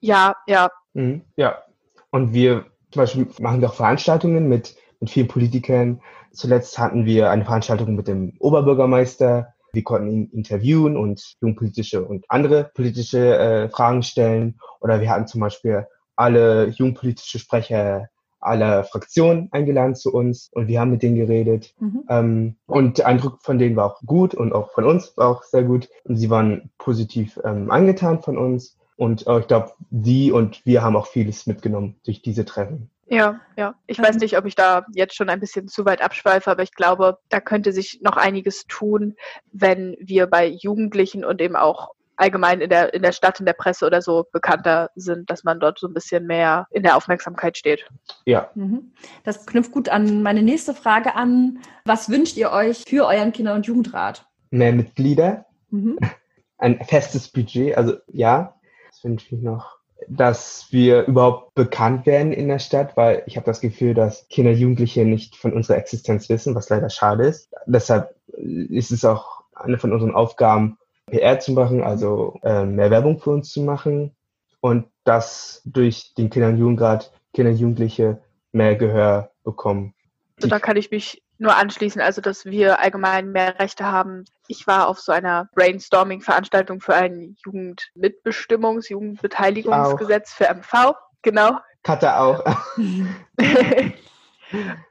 Ja, 0.00 0.34
ja. 0.46 0.68
Mhm, 0.92 1.22
ja. 1.36 1.62
Und 2.10 2.34
wir 2.34 2.66
zum 2.90 3.00
Beispiel 3.00 3.26
machen 3.40 3.62
wir 3.62 3.70
auch 3.70 3.74
Veranstaltungen 3.74 4.46
mit, 4.48 4.76
mit 5.00 5.08
vielen 5.08 5.28
Politikern. 5.28 6.02
Zuletzt 6.32 6.78
hatten 6.78 7.06
wir 7.06 7.30
eine 7.30 7.46
Veranstaltung 7.46 7.96
mit 7.96 8.06
dem 8.06 8.34
Oberbürgermeister. 8.38 9.54
Wir 9.72 9.82
konnten 9.82 10.10
ihn 10.10 10.30
interviewen 10.30 10.98
und 10.98 11.36
jugendpolitische 11.40 12.04
und 12.04 12.26
andere 12.28 12.70
politische 12.74 13.38
äh, 13.38 13.68
Fragen 13.70 14.02
stellen. 14.02 14.60
Oder 14.80 15.00
wir 15.00 15.08
hatten 15.08 15.26
zum 15.26 15.40
Beispiel 15.40 15.86
alle 16.16 16.66
jugendpolitische 16.66 17.38
Sprecher 17.38 18.10
aller 18.40 18.84
Fraktionen 18.84 19.48
eingeladen 19.52 19.94
zu 19.94 20.12
uns 20.12 20.50
und 20.52 20.68
wir 20.68 20.80
haben 20.80 20.90
mit 20.90 21.02
denen 21.02 21.16
geredet. 21.16 21.74
Mhm. 21.80 22.04
Ähm, 22.08 22.56
und 22.66 22.98
der 22.98 23.06
Eindruck 23.06 23.42
von 23.42 23.58
denen 23.58 23.76
war 23.76 23.86
auch 23.86 24.00
gut 24.02 24.34
und 24.34 24.52
auch 24.52 24.72
von 24.72 24.84
uns 24.84 25.16
war 25.16 25.28
auch 25.28 25.42
sehr 25.42 25.64
gut. 25.64 25.88
Und 26.04 26.16
sie 26.16 26.30
waren 26.30 26.70
positiv 26.78 27.38
ähm, 27.44 27.70
angetan 27.70 28.22
von 28.22 28.38
uns. 28.38 28.76
Und 28.96 29.26
äh, 29.26 29.40
ich 29.40 29.46
glaube, 29.46 29.72
die 29.90 30.32
und 30.32 30.64
wir 30.66 30.82
haben 30.82 30.96
auch 30.96 31.06
vieles 31.06 31.46
mitgenommen 31.46 31.96
durch 32.04 32.22
diese 32.22 32.44
Treffen. 32.44 32.90
Ja, 33.10 33.40
ja. 33.56 33.74
Ich 33.86 33.98
weiß 33.98 34.16
nicht, 34.16 34.36
ob 34.36 34.44
ich 34.44 34.54
da 34.54 34.84
jetzt 34.92 35.16
schon 35.16 35.30
ein 35.30 35.40
bisschen 35.40 35.66
zu 35.66 35.86
weit 35.86 36.02
abschweife, 36.02 36.50
aber 36.50 36.62
ich 36.62 36.74
glaube, 36.74 37.18
da 37.30 37.40
könnte 37.40 37.72
sich 37.72 38.00
noch 38.02 38.18
einiges 38.18 38.66
tun, 38.66 39.14
wenn 39.50 39.96
wir 39.98 40.26
bei 40.26 40.46
Jugendlichen 40.46 41.24
und 41.24 41.40
eben 41.40 41.56
auch 41.56 41.94
allgemein 42.18 42.60
in 42.60 42.68
der, 42.68 42.92
in 42.92 43.02
der 43.02 43.12
Stadt, 43.12 43.40
in 43.40 43.46
der 43.46 43.52
Presse 43.54 43.86
oder 43.86 44.02
so 44.02 44.26
bekannter 44.32 44.90
sind, 44.94 45.30
dass 45.30 45.44
man 45.44 45.60
dort 45.60 45.78
so 45.78 45.86
ein 45.86 45.94
bisschen 45.94 46.26
mehr 46.26 46.66
in 46.70 46.82
der 46.82 46.96
Aufmerksamkeit 46.96 47.56
steht. 47.56 47.86
Ja. 48.24 48.50
Mhm. 48.54 48.92
Das 49.24 49.46
knüpft 49.46 49.72
gut 49.72 49.88
an 49.88 50.22
meine 50.22 50.42
nächste 50.42 50.74
Frage 50.74 51.14
an. 51.14 51.60
Was 51.84 52.10
wünscht 52.10 52.36
ihr 52.36 52.50
euch 52.50 52.84
für 52.86 53.06
euren 53.06 53.32
Kinder- 53.32 53.54
und 53.54 53.66
Jugendrat? 53.66 54.26
Mehr 54.50 54.72
Mitglieder, 54.72 55.46
mhm. 55.70 55.98
ein 56.58 56.84
festes 56.84 57.28
Budget, 57.28 57.76
also 57.76 57.94
ja, 58.08 58.54
das 58.90 59.04
wünsche 59.04 59.34
ich 59.34 59.42
noch 59.42 59.78
dass 60.06 60.68
wir 60.70 61.06
überhaupt 61.06 61.54
bekannt 61.54 62.06
werden 62.06 62.32
in 62.32 62.48
der 62.48 62.60
Stadt, 62.60 62.96
weil 62.96 63.24
ich 63.26 63.36
habe 63.36 63.46
das 63.46 63.60
Gefühl, 63.60 63.94
dass 63.94 64.28
Kinder 64.28 64.52
und 64.52 64.58
Jugendliche 64.58 65.04
nicht 65.04 65.36
von 65.36 65.52
unserer 65.52 65.76
Existenz 65.76 66.28
wissen, 66.28 66.54
was 66.54 66.68
leider 66.68 66.88
schade 66.88 67.26
ist. 67.26 67.52
Deshalb 67.66 68.14
ist 68.36 68.92
es 68.92 69.04
auch 69.04 69.42
eine 69.54 69.78
von 69.78 69.92
unseren 69.92 70.14
Aufgaben, 70.14 70.78
PR 71.10 71.40
zu 71.40 71.52
machen, 71.52 71.82
also 71.82 72.38
äh, 72.42 72.64
mehr 72.64 72.90
Werbung 72.90 73.18
für 73.18 73.30
uns 73.30 73.50
zu 73.50 73.62
machen 73.62 74.16
und 74.60 74.86
dass 75.04 75.62
durch 75.64 76.14
den 76.14 76.30
Kinder- 76.30 76.48
und 76.48 76.58
Jugendrat 76.58 77.12
Kinder 77.34 77.50
und 77.50 77.58
Jugendliche 77.58 78.22
mehr 78.52 78.76
Gehör 78.76 79.30
bekommen. 79.44 79.94
Also 80.36 80.48
da 80.48 80.58
kann 80.58 80.76
ich 80.76 80.90
mich 80.90 81.22
nur 81.38 81.56
anschließen, 81.56 82.00
also 82.00 82.20
dass 82.20 82.44
wir 82.44 82.80
allgemein 82.80 83.30
mehr 83.30 83.58
Rechte 83.58 83.86
haben. 83.86 84.24
Ich 84.48 84.66
war 84.66 84.88
auf 84.88 84.98
so 84.98 85.12
einer 85.12 85.48
Brainstorming-Veranstaltung 85.54 86.80
für 86.80 86.94
ein 86.94 87.36
Jugendmitbestimmungs-, 87.44 88.90
Jugendbeteiligungsgesetz 88.90 90.32
für 90.32 90.48
MV. 90.52 90.94
Genau. 91.22 91.58
Katha 91.82 92.20
auch. 92.20 92.44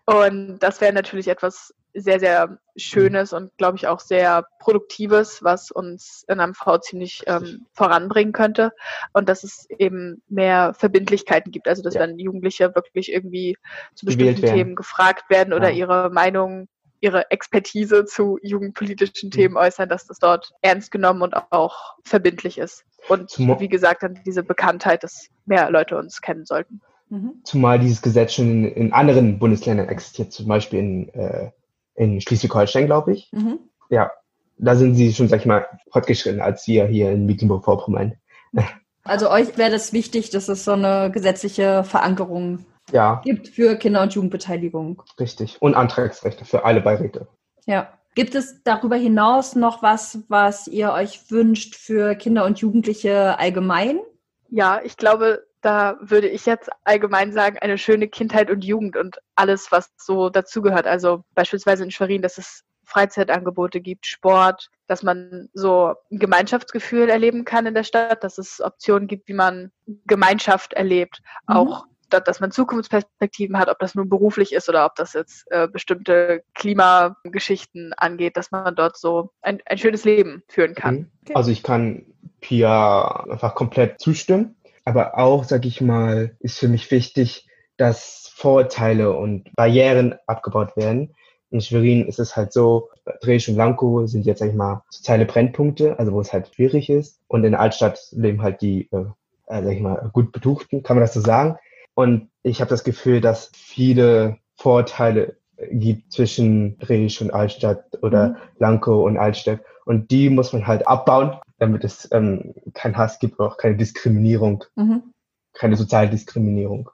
Und 0.05 0.59
das 0.59 0.81
wäre 0.81 0.93
natürlich 0.93 1.27
etwas 1.27 1.73
sehr, 2.01 2.19
sehr 2.19 2.59
Schönes 2.75 3.33
und 3.33 3.55
glaube 3.57 3.77
ich 3.77 3.87
auch 3.87 3.99
sehr 3.99 4.45
Produktives, 4.59 5.43
was 5.43 5.71
uns 5.71 6.23
in 6.27 6.37
MV 6.37 6.79
ziemlich 6.81 7.23
ähm, 7.25 7.65
voranbringen 7.73 8.33
könnte. 8.33 8.71
Und 9.13 9.29
dass 9.29 9.43
es 9.43 9.67
eben 9.69 10.21
mehr 10.29 10.73
Verbindlichkeiten 10.75 11.51
gibt, 11.51 11.67
also 11.67 11.81
dass 11.81 11.95
ja. 11.95 12.01
wenn 12.01 12.19
Jugendliche 12.19 12.75
wirklich 12.75 13.11
irgendwie 13.11 13.57
zu 13.95 14.05
bestimmten 14.05 14.41
Themen 14.41 14.75
gefragt 14.75 15.29
werden 15.29 15.53
oder 15.53 15.69
ja. 15.69 15.75
ihre 15.75 16.09
Meinung, 16.11 16.67
ihre 16.99 17.31
Expertise 17.31 18.05
zu 18.05 18.37
jugendpolitischen 18.41 19.31
Themen 19.31 19.53
mhm. 19.53 19.59
äußern, 19.59 19.89
dass 19.89 20.05
das 20.05 20.19
dort 20.19 20.51
ernst 20.61 20.91
genommen 20.91 21.21
und 21.21 21.35
auch 21.51 21.95
verbindlich 22.03 22.57
ist. 22.57 22.83
Und 23.07 23.37
wie 23.37 23.69
gesagt, 23.69 24.03
dann 24.03 24.19
diese 24.25 24.43
Bekanntheit, 24.43 25.03
dass 25.03 25.29
mehr 25.45 25.69
Leute 25.71 25.97
uns 25.97 26.21
kennen 26.21 26.45
sollten. 26.45 26.81
Mhm. 27.09 27.41
Zumal 27.43 27.79
dieses 27.79 28.01
Gesetz 28.01 28.33
schon 28.33 28.49
in, 28.49 28.65
in, 28.65 28.93
anderen 28.93 29.39
Bundesländern 29.39 29.87
existiert, 29.87 30.33
zum 30.33 30.47
Beispiel 30.47 30.79
in, 30.79 31.09
äh, 31.09 31.51
in 31.97 32.21
Schleswig-Holstein, 32.21 32.85
glaube 32.85 33.13
ich. 33.13 33.29
Mhm. 33.33 33.59
Ja, 33.89 34.11
da 34.57 34.75
sind 34.75 34.95
sie 34.95 35.13
schon, 35.13 35.27
sag 35.27 35.41
ich 35.41 35.45
mal, 35.45 35.65
fortgeschritten 35.91 36.41
als 36.41 36.67
wir 36.67 36.85
hier 36.85 37.11
in 37.11 37.25
Mecklenburg-Vorpommern. 37.25 38.13
Also 39.03 39.31
euch 39.31 39.57
wäre 39.57 39.71
das 39.71 39.93
wichtig, 39.93 40.31
dass 40.31 40.49
es 40.49 40.65
so 40.65 40.73
eine 40.73 41.09
gesetzliche 41.09 41.85
Verankerung 41.85 42.65
ja. 42.91 43.21
gibt 43.23 43.47
für 43.47 43.77
Kinder- 43.77 44.01
und 44.01 44.13
Jugendbeteiligung. 44.13 45.01
Richtig. 45.17 45.61
Und 45.61 45.75
Antragsrechte 45.75 46.43
für 46.43 46.65
alle 46.65 46.81
Beiräte. 46.81 47.29
Ja. 47.65 47.93
Gibt 48.15 48.35
es 48.35 48.63
darüber 48.63 48.97
hinaus 48.97 49.55
noch 49.55 49.81
was, 49.81 50.25
was 50.27 50.67
ihr 50.67 50.91
euch 50.91 51.31
wünscht 51.31 51.75
für 51.75 52.15
Kinder 52.15 52.43
und 52.43 52.59
Jugendliche 52.59 53.39
allgemein? 53.39 54.01
Ja, 54.49 54.81
ich 54.83 54.97
glaube, 54.97 55.46
da 55.67 55.97
würde 55.99 56.29
ich 56.29 56.45
jetzt 56.45 56.69
allgemein 56.85 57.33
sagen, 57.33 57.57
eine 57.59 57.77
schöne 57.77 58.07
Kindheit 58.07 58.49
und 58.49 58.63
Jugend 58.63 58.95
und 58.95 59.17
alles, 59.35 59.69
was 59.69 59.91
so 59.97 60.29
dazugehört. 60.29 60.87
Also 60.87 61.25
beispielsweise 61.35 61.83
in 61.83 61.91
Schwerin, 61.91 62.21
dass 62.21 62.37
es 62.37 62.63
Freizeitangebote 62.85 63.81
gibt, 63.81 64.05
Sport, 64.05 64.69
dass 64.87 65.03
man 65.03 65.49
so 65.53 65.93
ein 66.09 66.19
Gemeinschaftsgefühl 66.19 67.09
erleben 67.09 67.43
kann 67.43 67.65
in 67.65 67.73
der 67.73 67.83
Stadt, 67.83 68.23
dass 68.23 68.37
es 68.37 68.61
Optionen 68.61 69.09
gibt, 69.09 69.27
wie 69.27 69.33
man 69.33 69.71
Gemeinschaft 70.05 70.71
erlebt. 70.71 71.19
Mhm. 71.49 71.55
Auch 71.57 71.85
dass 72.09 72.39
man 72.39 72.51
Zukunftsperspektiven 72.51 73.59
hat, 73.59 73.67
ob 73.67 73.79
das 73.79 73.93
nun 73.93 74.07
beruflich 74.07 74.53
ist 74.53 74.69
oder 74.69 74.85
ob 74.85 74.95
das 74.95 75.11
jetzt 75.11 75.43
äh, 75.51 75.67
bestimmte 75.67 76.41
Klimageschichten 76.55 77.91
angeht, 77.97 78.37
dass 78.37 78.51
man 78.51 78.73
dort 78.73 78.97
so 78.97 79.31
ein, 79.41 79.61
ein 79.65 79.77
schönes 79.77 80.05
Leben 80.05 80.41
führen 80.47 80.73
kann. 80.73 80.95
Mhm. 81.27 81.35
Also 81.35 81.51
ich 81.51 81.63
kann 81.63 82.05
Pia 82.39 83.25
einfach 83.29 83.55
komplett 83.55 83.99
zustimmen. 83.99 84.55
Aber 84.87 85.17
auch, 85.17 85.43
sag 85.43 85.65
ich 85.65 85.81
mal, 85.81 86.37
ist 86.39 86.59
für 86.59 86.69
mich 86.69 86.89
wichtig, 86.91 87.45
dass 87.75 88.31
Vorurteile 88.33 89.11
und 89.11 89.53
Barrieren 89.53 90.15
abgebaut 90.27 90.77
werden. 90.77 91.13
In 91.49 91.59
Schwerin 91.59 92.07
ist 92.07 92.19
es 92.19 92.37
halt 92.37 92.53
so, 92.53 92.87
Dresch 93.19 93.49
und 93.49 93.57
Lanko 93.57 94.07
sind 94.07 94.25
jetzt, 94.25 94.39
sag 94.39 94.47
ich 94.47 94.55
mal, 94.55 94.85
soziale 94.89 95.25
Brennpunkte, 95.25 95.99
also 95.99 96.13
wo 96.13 96.21
es 96.21 96.31
halt 96.31 96.55
schwierig 96.55 96.89
ist. 96.89 97.19
Und 97.27 97.43
in 97.43 97.51
der 97.51 97.59
Altstadt 97.59 97.99
leben 98.11 98.41
halt 98.41 98.61
die, 98.61 98.87
äh, 98.93 99.07
äh 99.47 99.61
sag 99.61 99.73
ich 99.73 99.81
mal, 99.81 100.09
gut 100.13 100.31
Betuchten, 100.31 100.83
kann 100.83 100.95
man 100.95 101.03
das 101.03 101.13
so 101.13 101.19
sagen. 101.19 101.57
Und 101.93 102.29
ich 102.41 102.61
habe 102.61 102.69
das 102.69 102.85
Gefühl, 102.85 103.19
dass 103.19 103.51
viele 103.53 104.37
Vorurteile 104.55 105.35
gibt 105.69 106.13
zwischen 106.13 106.79
Dresch 106.79 107.21
und 107.21 107.33
Altstadt 107.33 107.83
oder 108.01 108.29
mhm. 108.29 108.35
Lanko 108.59 109.05
und 109.05 109.17
Altstadt. 109.17 109.59
Und 109.83 110.11
die 110.11 110.29
muss 110.29 110.53
man 110.53 110.65
halt 110.65 110.87
abbauen 110.87 111.37
damit 111.59 111.83
es 111.83 112.07
ähm, 112.11 112.53
kein 112.73 112.97
Hass 112.97 113.19
gibt, 113.19 113.39
auch 113.39 113.57
keine 113.57 113.77
Diskriminierung, 113.77 114.63
mhm. 114.75 115.13
keine 115.53 115.75
Sozialdiskriminierung. 115.75 116.89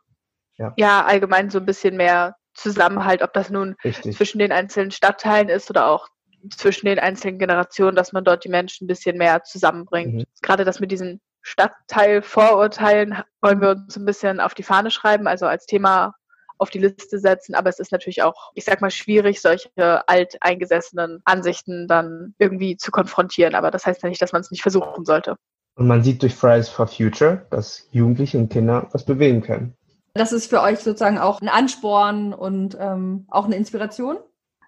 Ja. 0.58 0.73
ja, 0.78 1.06
allgemein 1.06 1.49
so 1.49 1.60
ein 1.60 1.65
bisschen 1.65 1.97
mehr 1.97 2.36
Zusammenhalt, 2.54 3.23
ob 3.23 3.34
das 3.34 3.49
nun 3.49 3.76
Richtig. 3.84 4.15
zwischen 4.15 4.38
den 4.38 4.52
einzelnen 4.52 4.91
Stadtteilen 4.91 5.49
ist 5.49 5.69
oder 5.69 5.88
auch 5.88 6.08
zwischen 6.56 6.86
den 6.86 6.99
einzelnen 6.99 7.39
Generationen, 7.39 7.95
dass 7.95 8.13
man 8.13 8.23
dort 8.23 8.43
die 8.43 8.49
Menschen 8.49 8.86
ein 8.86 8.88
bisschen 8.88 9.17
mehr 9.17 9.43
zusammenbringt. 9.43 10.13
Mhm. 10.13 10.23
Gerade 10.41 10.65
das 10.65 10.80
mit 10.80 10.91
diesen 10.91 11.21
Stadtteilvorurteilen 11.41 13.23
wollen 13.41 13.62
wir 13.62 13.71
uns 13.71 13.97
ein 13.97 14.06
bisschen 14.06 14.39
auf 14.39 14.54
die 14.54 14.63
Fahne 14.63 14.91
schreiben, 14.91 15.28
also 15.28 15.45
als 15.45 15.65
Thema 15.65 16.13
auf 16.58 16.70
die 16.70 16.80
Liste 16.80 17.20
setzen. 17.20 17.56
Aber 17.56 17.70
es 17.70 17.80
ist 17.80 17.92
natürlich 17.92 18.24
auch, 18.24 18.52
ich 18.54 18.66
sag 18.66 18.82
mal, 18.82 18.92
schwierig, 18.92 19.42
solche 19.42 20.08
alteingesessenen 20.08 21.22
Ansichten 21.26 21.88
dann 21.88 22.36
irgendwie 22.38 22.78
zu 22.78 22.92
konfrontieren. 22.92 23.56
Aber 23.56 23.72
das 23.72 23.86
heißt 23.86 24.04
ja 24.04 24.10
nicht, 24.10 24.22
dass 24.22 24.34
man 24.34 24.42
es 24.42 24.52
nicht 24.52 24.62
versuchen 24.62 25.06
sollte. 25.06 25.36
Und 25.76 25.88
man 25.88 26.04
sieht 26.04 26.22
durch 26.22 26.36
Fridays 26.36 26.70
for 26.70 26.88
Future, 26.88 27.46
dass 27.50 27.88
Jugendliche 27.92 28.38
und 28.38 28.50
Kinder 28.50 28.88
was 28.92 29.06
bewegen 29.06 29.42
können. 29.42 29.76
Das 30.13 30.32
ist 30.32 30.48
für 30.48 30.62
euch 30.62 30.80
sozusagen 30.80 31.18
auch 31.18 31.42
ein 31.42 31.50
Ansporn 31.50 32.34
und 32.34 32.78
ähm, 32.80 33.26
auch 33.30 33.46
eine 33.46 33.56
Inspiration? 33.56 34.18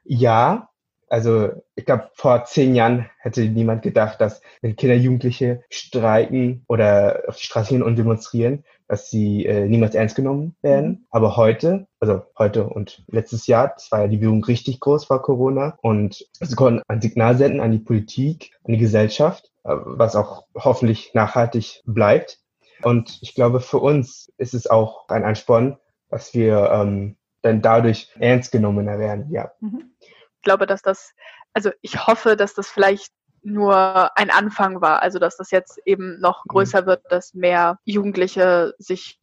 Ja, 0.03 0.69
also 1.07 1.51
ich 1.75 1.85
glaube, 1.85 2.09
vor 2.13 2.45
zehn 2.45 2.73
Jahren 2.73 3.09
hätte 3.19 3.41
niemand 3.41 3.83
gedacht, 3.83 4.19
dass 4.19 4.41
wenn 4.61 4.75
Kinder, 4.75 4.95
Jugendliche 4.95 5.63
streiken 5.69 6.65
oder 6.67 7.23
auf 7.27 7.37
die 7.37 7.43
Straße 7.43 7.69
gehen 7.69 7.83
und 7.83 7.95
demonstrieren, 7.95 8.63
dass 8.87 9.09
sie 9.09 9.45
äh, 9.45 9.67
niemals 9.67 9.95
ernst 9.95 10.15
genommen 10.15 10.55
werden. 10.61 10.87
Mhm. 10.87 11.05
Aber 11.09 11.37
heute, 11.37 11.87
also 11.99 12.23
heute 12.37 12.65
und 12.67 13.03
letztes 13.07 13.47
Jahr, 13.47 13.69
das 13.69 13.91
war 13.91 14.01
ja 14.01 14.07
die 14.07 14.17
Bewegung 14.17 14.43
richtig 14.43 14.79
groß 14.79 15.05
vor 15.05 15.21
Corona 15.21 15.77
und 15.81 16.25
sie 16.39 16.55
konnten 16.55 16.83
ein 16.87 17.01
Signal 17.01 17.37
senden 17.37 17.61
an 17.61 17.71
die 17.71 17.79
Politik, 17.79 18.51
an 18.63 18.73
die 18.73 18.79
Gesellschaft, 18.79 19.51
äh, 19.63 19.73
was 19.73 20.15
auch 20.15 20.45
hoffentlich 20.55 21.13
nachhaltig 21.13 21.81
bleibt. 21.85 22.39
Und 22.83 23.19
ich 23.21 23.33
glaube, 23.33 23.61
für 23.61 23.79
uns 23.79 24.31
ist 24.37 24.53
es 24.53 24.67
auch 24.67 25.07
ein 25.09 25.23
Ansporn, 25.23 25.77
dass 26.09 26.33
wir 26.33 26.69
ähm, 26.71 27.17
dann 27.41 27.61
dadurch 27.61 28.09
ernst 28.19 28.51
genommener 28.51 28.99
werden, 28.99 29.31
ja. 29.31 29.51
Mhm. 29.59 29.91
Ich 30.01 30.41
glaube, 30.43 30.67
dass 30.67 30.81
das, 30.81 31.13
also 31.53 31.71
ich 31.81 32.05
hoffe, 32.05 32.35
dass 32.35 32.53
das 32.53 32.67
vielleicht 32.67 33.11
nur 33.45 34.17
ein 34.17 34.29
Anfang 34.29 34.81
war, 34.81 35.01
also 35.01 35.19
dass 35.19 35.37
das 35.37 35.51
jetzt 35.51 35.79
eben 35.85 36.19
noch 36.19 36.43
mhm. 36.45 36.49
größer 36.49 36.85
wird, 36.85 37.03
dass 37.09 37.33
mehr 37.33 37.79
Jugendliche 37.85 38.73
sich 38.79 39.19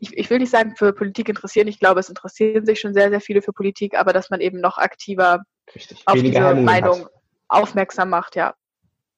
ich, 0.00 0.16
ich 0.16 0.30
will 0.30 0.38
nicht 0.38 0.50
sagen 0.50 0.74
für 0.76 0.92
Politik 0.92 1.28
interessieren, 1.28 1.68
ich 1.68 1.78
glaube, 1.78 2.00
es 2.00 2.08
interessieren 2.08 2.64
sich 2.64 2.80
schon 2.80 2.94
sehr, 2.94 3.10
sehr 3.10 3.20
viele 3.20 3.42
für 3.42 3.52
Politik, 3.52 3.98
aber 3.98 4.12
dass 4.14 4.30
man 4.30 4.40
eben 4.40 4.58
noch 4.60 4.78
aktiver 4.78 5.44
Richtig. 5.74 6.02
auf 6.06 6.14
Weniger 6.14 6.30
diese 6.30 6.46
Hemmungen 6.46 6.64
Meinung 6.64 7.04
hat. 7.04 7.12
aufmerksam 7.48 8.10
macht, 8.10 8.34
ja. 8.34 8.54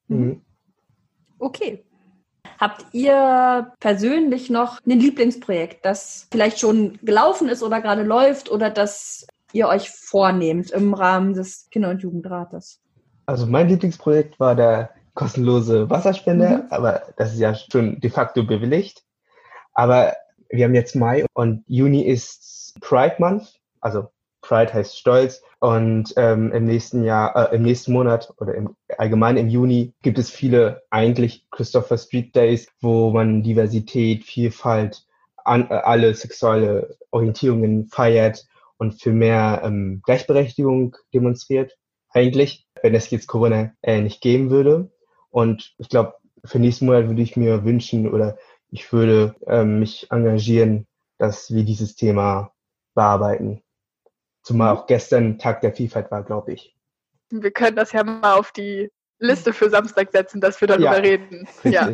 Mhm. 0.09 0.43
Okay. 1.39 1.85
Habt 2.59 2.87
ihr 2.93 3.73
persönlich 3.81 4.51
noch 4.51 4.85
ein 4.87 4.99
Lieblingsprojekt, 4.99 5.85
das 5.85 6.27
vielleicht 6.31 6.59
schon 6.59 6.99
gelaufen 7.03 7.49
ist 7.49 7.63
oder 7.63 7.81
gerade 7.81 8.03
läuft 8.03 8.51
oder 8.51 8.71
das 8.71 9.27
ihr 9.53 9.69
euch 9.69 9.91
vornehmt 9.91 10.71
im 10.71 10.95
Rahmen 10.95 11.35
des 11.35 11.69
Kinder- 11.71 11.91
und 11.91 12.03
Jugendrates? 12.03 12.81
Also 13.27 13.47
mein 13.47 13.69
Lieblingsprojekt 13.69 14.39
war 14.39 14.55
der 14.55 14.91
kostenlose 15.15 15.91
Wasserspender, 15.91 16.59
mhm. 16.59 16.67
aber 16.71 17.03
das 17.17 17.33
ist 17.33 17.41
ja 17.41 17.55
schon 17.55 18.01
de 18.01 18.11
facto 18.11 18.45
bewilligt. 18.45 19.03
Aber 19.75 20.15
wir 20.49 20.65
haben 20.65 20.75
jetzt 20.75 20.95
Mai 20.95 21.27
und 21.35 21.65
Juni 21.67 22.03
ist 22.03 22.77
Pride 22.81 23.17
Month, 23.19 23.61
also 23.81 24.09
Pride 24.43 24.73
heißt 24.73 24.97
Stolz 24.97 25.43
und 25.59 26.15
ähm, 26.17 26.53
im 26.53 26.65
nächsten 26.65 27.03
Jahr, 27.03 27.53
äh, 27.53 27.57
im 27.57 27.63
nächsten 27.63 27.93
Monat 27.93 28.33
oder 28.39 28.55
im 28.55 28.77
allgemein 28.97 29.37
im 29.37 29.49
Juni 29.49 29.95
gibt 30.03 30.19
es 30.19 30.31
viele 30.31 30.83
eigentlich 30.91 31.49
Christopher 31.51 31.99
Street 31.99 32.37
Days, 32.37 32.69
wo 32.81 33.11
man 33.11 33.43
Diversität, 33.43 34.25
Vielfalt, 34.25 35.05
an, 35.45 35.69
äh, 35.71 35.75
alle 35.75 36.15
sexuelle 36.15 36.97
Orientierungen 37.11 37.87
feiert 37.89 38.47
und 38.77 39.01
für 39.01 39.13
mehr 39.13 39.63
ähm, 39.65 40.01
Gleichberechtigung 40.05 40.97
demonstriert. 41.13 41.77
Eigentlich, 42.11 42.66
wenn 42.83 42.95
es 42.95 43.11
jetzt 43.11 43.27
Corona 43.27 43.73
äh, 43.83 44.01
nicht 44.01 44.21
geben 44.21 44.51
würde. 44.51 44.91
Und 45.31 45.75
ich 45.79 45.89
glaube, 45.89 46.15
für 46.45 46.59
nächsten 46.59 46.87
Monat 46.87 47.09
würde 47.09 47.23
ich 47.23 47.37
mir 47.37 47.65
wünschen 47.65 48.13
oder 48.13 48.39
ich 48.71 48.93
würde 48.93 49.35
ähm, 49.47 49.81
mich 49.81 50.11
engagieren, 50.11 50.87
dass 51.19 51.51
wir 51.53 51.65
dieses 51.65 51.97
Thema 51.97 52.53
bearbeiten. 52.95 53.63
Zumal 54.43 54.75
auch 54.75 54.87
gestern 54.87 55.39
Tag 55.39 55.61
der 55.61 55.73
Vielfalt 55.73 56.11
war, 56.11 56.23
glaube 56.23 56.53
ich. 56.53 56.77
Wir 57.31 57.51
können 57.51 57.77
das 57.77 57.93
ja 57.93 58.05
mal 58.05 58.35
auf 58.35 58.53
die 58.53 58.91
Liste 59.19 59.53
für 59.53 59.71
Samstag 59.71 60.13
setzen, 60.13 60.41
dass 60.41 60.61
wir 60.61 60.69
darüber 60.69 60.97
ja, 60.97 61.01
reden. 61.01 61.49
Richtig. 61.65 61.73
Ja. 61.73 61.93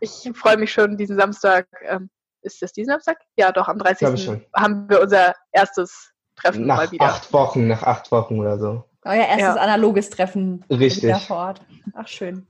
Ich 0.00 0.30
freue 0.34 0.56
mich 0.56 0.72
schon, 0.72 0.96
diesen 0.96 1.16
Samstag, 1.16 1.66
ähm, 1.82 2.10
ist 2.42 2.60
das 2.60 2.72
diesen 2.72 2.90
Samstag? 2.90 3.18
Ja, 3.36 3.52
doch, 3.52 3.68
am 3.68 3.78
30. 3.78 4.42
haben 4.54 4.88
wir 4.88 5.00
unser 5.00 5.34
erstes 5.50 6.12
Treffen 6.36 6.66
nach 6.66 6.76
mal 6.76 6.90
wieder. 6.92 7.06
Acht 7.06 7.32
Wochen, 7.32 7.68
nach 7.68 7.82
acht 7.82 8.12
Wochen 8.12 8.38
oder 8.38 8.58
so. 8.58 8.84
Euer 9.04 9.26
erstes 9.26 9.40
ja. 9.40 9.54
analoges 9.56 10.10
Treffen 10.10 10.64
Richtig. 10.70 11.14
vor 11.26 11.36
Ort. 11.36 11.60
Ach, 11.94 12.08
schön. 12.08 12.46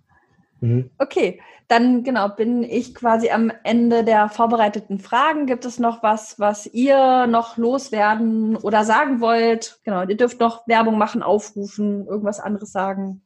Mhm. 0.61 0.91
Okay, 0.99 1.41
dann 1.69 2.05
genau 2.05 2.29
bin 2.29 2.63
ich 2.63 2.95
quasi 2.95 3.31
am 3.31 3.51
Ende 3.65 4.05
der 4.05 4.29
vorbereiteten 4.29 4.99
Fragen. 4.99 5.47
Gibt 5.47 5.65
es 5.65 5.79
noch 5.79 6.03
was, 6.03 6.39
was 6.39 6.67
ihr 6.67 7.27
noch 7.27 7.57
loswerden 7.57 8.57
oder 8.57 8.85
sagen 8.85 9.21
wollt? 9.21 9.81
Genau, 9.85 10.07
ihr 10.07 10.17
dürft 10.17 10.41
noch 10.41 10.67
Werbung 10.69 10.99
machen, 10.99 11.23
aufrufen, 11.23 12.07
irgendwas 12.07 12.41
anderes 12.41 12.71
sagen. 12.71 13.23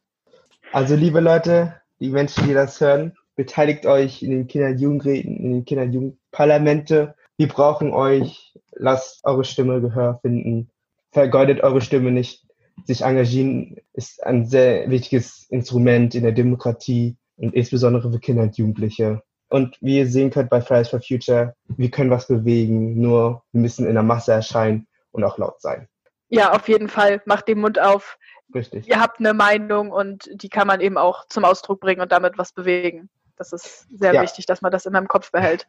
Also 0.72 0.94
liebe 0.94 1.20
Leute, 1.20 1.74
die 2.00 2.10
Menschen, 2.10 2.46
die 2.46 2.54
das 2.54 2.80
hören, 2.80 3.14
beteiligt 3.36 3.86
euch 3.86 4.22
in 4.22 4.30
den 4.30 4.46
Kinder- 4.46 4.68
und 4.68 4.80
Jugendräten, 4.80 5.36
in 5.36 5.52
den 5.52 5.64
Kinder- 5.64 5.84
und 5.84 5.92
Jugendparlamente. 5.92 7.14
Wir 7.36 7.48
brauchen 7.48 7.92
euch. 7.92 8.54
Lasst 8.72 9.24
eure 9.24 9.44
Stimme 9.44 9.80
Gehör 9.80 10.18
finden. 10.22 10.70
Vergeudet 11.10 11.62
eure 11.62 11.80
Stimme 11.80 12.12
nicht. 12.12 12.47
Sich 12.84 13.02
engagieren 13.02 13.76
ist 13.92 14.24
ein 14.24 14.46
sehr 14.46 14.90
wichtiges 14.90 15.46
Instrument 15.50 16.14
in 16.14 16.22
der 16.22 16.32
Demokratie 16.32 17.16
und 17.36 17.54
insbesondere 17.54 18.10
für 18.10 18.18
Kinder 18.18 18.42
und 18.42 18.56
Jugendliche. 18.56 19.22
Und 19.48 19.78
wie 19.80 19.98
ihr 19.98 20.06
sehen 20.06 20.30
könnt 20.30 20.50
bei 20.50 20.60
Fridays 20.60 20.90
for 20.90 21.00
Future, 21.00 21.54
wir 21.68 21.90
können 21.90 22.10
was 22.10 22.28
bewegen, 22.28 23.00
nur 23.00 23.42
wir 23.52 23.60
müssen 23.60 23.86
in 23.86 23.94
der 23.94 24.02
Masse 24.02 24.32
erscheinen 24.32 24.86
und 25.10 25.24
auch 25.24 25.38
laut 25.38 25.60
sein. 25.60 25.88
Ja, 26.28 26.52
auf 26.52 26.68
jeden 26.68 26.88
Fall. 26.88 27.22
Macht 27.24 27.48
den 27.48 27.60
Mund 27.60 27.80
auf. 27.80 28.18
Richtig. 28.54 28.86
Ihr 28.86 29.00
habt 29.00 29.20
eine 29.20 29.34
Meinung 29.34 29.90
und 29.90 30.28
die 30.32 30.48
kann 30.48 30.66
man 30.66 30.80
eben 30.80 30.98
auch 30.98 31.26
zum 31.28 31.44
Ausdruck 31.44 31.80
bringen 31.80 32.00
und 32.00 32.12
damit 32.12 32.36
was 32.36 32.52
bewegen. 32.52 33.08
Das 33.36 33.52
ist 33.52 33.86
sehr 33.90 34.14
ja. 34.14 34.22
wichtig, 34.22 34.46
dass 34.46 34.60
man 34.60 34.72
das 34.72 34.84
immer 34.84 34.98
im 34.98 35.08
Kopf 35.08 35.30
behält. 35.30 35.66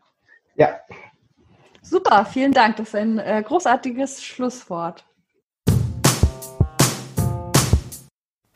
Ja. 0.56 0.80
Super, 1.82 2.26
vielen 2.26 2.52
Dank. 2.52 2.78
Das 2.78 2.90
ist 2.90 2.96
ein 2.96 3.20
äh, 3.20 3.42
großartiges 3.46 4.24
Schlusswort. 4.24 5.06